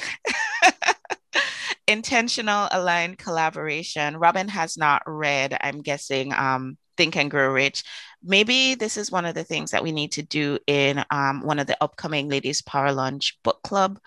Intentional 1.88 2.68
aligned 2.70 3.18
collaboration. 3.18 4.16
Robin 4.16 4.49
has 4.49 4.77
not 4.77 5.03
read, 5.07 5.57
I'm 5.61 5.83
guessing, 5.83 6.33
um, 6.33 6.77
Think 6.96 7.16
and 7.16 7.31
Grow 7.31 7.53
Rich. 7.53 7.83
Maybe 8.23 8.75
this 8.75 8.96
is 8.96 9.11
one 9.11 9.25
of 9.25 9.35
the 9.35 9.44
things 9.44 9.70
that 9.70 9.83
we 9.83 9.90
need 9.90 10.12
to 10.12 10.23
do 10.23 10.59
in 10.66 11.05
um, 11.11 11.40
one 11.40 11.59
of 11.59 11.66
the 11.66 11.83
upcoming 11.83 12.29
Ladies 12.29 12.62
Power 12.62 12.92
Lunch 12.92 13.38
book 13.42 13.61
club 13.64 13.99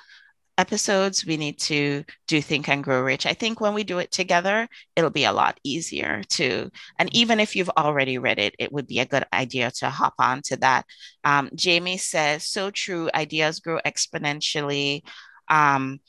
episodes, 0.58 1.26
we 1.26 1.38
need 1.38 1.60
to 1.60 2.04
do 2.28 2.42
Think 2.42 2.70
and 2.70 2.84
Grow 2.84 3.02
Rich. 3.02 3.26
I 3.26 3.34
think 3.34 3.60
when 3.60 3.74
we 3.74 3.84
do 3.84 4.00
it 4.00 4.12
together, 4.12 4.68
it'll 4.96 5.10
be 5.10 5.26
a 5.26 5.34
lot 5.34 5.60
easier 5.63 6.24
to. 6.30 6.70
And 7.00 7.13
even 7.16 7.39
if 7.39 7.56
you've 7.56 7.70
already 7.70 8.18
read 8.18 8.39
it, 8.39 8.56
it 8.60 8.72
would 8.72 8.88
be 8.88 9.00
a 9.00 9.06
good 9.06 9.26
idea 9.34 9.72
to 9.72 9.89
hop 9.89 10.13
on 10.20 10.42
to 10.44 10.58
that. 10.58 10.86
Um, 11.24 11.50
Jamie 11.56 11.98
says, 11.98 12.44
so 12.44 12.72
true, 12.72 13.10
ideas 13.13 13.60
grow 13.60 13.80
exponentially. 13.86 15.02
Um, 15.50 16.00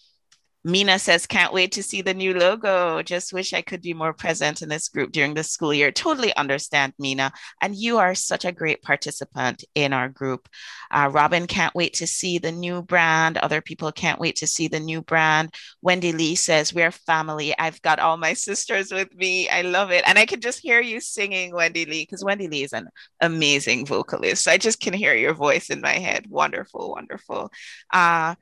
Mina 0.67 0.99
says, 0.99 1.27
can't 1.27 1.53
wait 1.53 1.73
to 1.73 1.83
see 1.83 2.01
the 2.01 2.15
new 2.15 2.33
logo. 2.33 3.03
Just 3.03 3.35
wish 3.35 3.53
I 3.53 3.61
could 3.61 3.83
be 3.83 3.93
more 3.93 4.15
present 4.15 4.63
in 4.63 4.71
this 4.71 4.89
group 4.89 5.13
during 5.13 5.35
the 5.35 5.45
school 5.45 5.75
year. 5.75 5.93
Totally 5.93 6.35
understand, 6.37 6.95
Mina. 6.99 7.33
And 7.61 7.77
you 7.77 7.99
are 7.99 8.15
such 8.15 8.47
a 8.47 8.53
great 8.53 8.81
participant 8.81 9.63
in 9.75 9.93
our 9.93 10.09
group. 10.09 10.49
Uh, 10.91 11.11
Robin 11.13 11.47
can't 11.47 11.75
wait 11.75 11.93
to 11.95 12.07
see 12.07 12.39
the 12.39 12.51
new 12.51 12.81
brand. 12.81 13.37
Other 13.37 13.61
people 13.61 13.93
can't 13.93 14.19
wait 14.19 14.37
to 14.37 14.47
see 14.47 14.67
the 14.67 14.81
new 14.81 15.03
brand. 15.03 15.55
Wendy 15.83 16.13
Lee 16.13 16.35
says, 16.35 16.73
We're 16.73 16.91
family. 16.91 17.55
I've 17.59 17.83
got 17.83 17.99
all 17.99 18.17
my 18.17 18.33
sisters 18.33 18.91
with 18.91 19.15
me. 19.15 19.51
I 19.51 19.61
love 19.63 19.91
it. 19.91 20.05
And 20.07 20.19
I 20.19 20.25
can 20.25 20.41
just 20.41 20.61
hear 20.61 20.81
you 20.81 20.99
singing, 21.01 21.55
Wendy 21.55 21.85
Lee, 21.85 22.05
because 22.05 22.25
Wendy 22.25 22.49
Lee 22.49 22.65
is 22.65 22.73
an 22.73 22.89
amazing 23.21 23.85
vocalist. 23.85 24.45
So 24.45 24.51
I 24.51 24.57
just 24.57 24.81
can 24.81 24.95
hear 24.95 25.15
your 25.15 25.35
voice 25.35 25.69
in 25.69 25.83
my 25.83 25.93
head. 25.93 26.27
Wonderful, 26.31 26.93
wonderful. 26.93 27.51
Uh, 27.93 28.35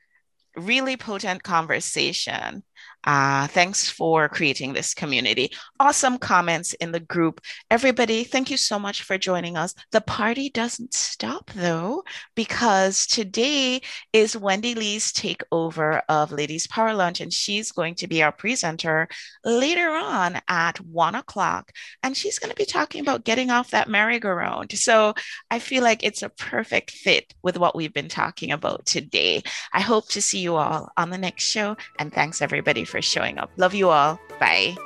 really 0.57 0.97
potent 0.97 1.43
conversation. 1.43 2.63
Uh, 3.05 3.49
thanks 3.49 3.89
for 3.89 4.29
creating 4.29 4.73
this 4.73 4.95
community. 4.95 5.51
Awesome 5.81 6.19
comments 6.19 6.73
in 6.75 6.93
the 6.93 7.01
group. 7.01 7.41
Everybody, 7.71 8.23
thank 8.25 8.51
you 8.51 8.57
so 8.57 8.79
much 8.79 9.03
for 9.03 9.19
joining 9.19 9.57
us. 9.57 9.75
The 9.91 10.01
party 10.01 10.51
doesn't 10.51 10.95
stop 10.95 11.51
though, 11.55 11.92
because 12.35 13.07
today 13.07 13.83
is 14.13 14.37
Wendy 14.37 14.75
Lee's 14.75 15.13
takeover 15.13 16.03
of 16.09 16.33
Ladies 16.33 16.67
Power 16.67 16.95
Lunch, 16.95 17.21
and 17.21 17.33
she's 17.33 17.73
going 17.73 17.95
to 17.97 18.07
be 18.07 18.23
our 18.23 18.33
presenter 18.33 19.09
later 19.45 19.91
on 19.91 20.41
at 20.49 20.79
one 20.81 21.15
o'clock. 21.15 21.73
And 22.03 22.17
she's 22.17 22.39
going 22.39 22.51
to 22.51 22.57
be 22.57 22.65
talking 22.65 23.01
about 23.01 23.25
getting 23.25 23.51
off 23.51 23.71
that 23.71 23.89
merry-go-round. 23.89 24.73
So 24.73 25.15
I 25.51 25.59
feel 25.59 25.83
like 25.83 26.03
it's 26.03 26.23
a 26.23 26.29
perfect 26.29 26.91
fit 26.91 27.35
with 27.43 27.59
what 27.59 27.77
we've 27.77 27.93
been 27.93 28.09
talking 28.09 28.53
about 28.53 28.87
today. 28.87 29.43
I 29.73 29.81
hope 29.81 30.09
to 30.11 30.23
see 30.23 30.41
you 30.41 30.57
all 30.57 30.91
on 30.97 31.11
the 31.11 31.19
next 31.19 31.45
show. 31.45 31.77
And 31.99 32.13
thanks 32.13 32.43
everybody 32.43 32.85
for 32.85 33.03
showing 33.03 33.39
up. 33.39 33.51
Love 33.57 33.75
you 33.75 33.91
all. 33.91 34.19
Bye. 34.41 34.77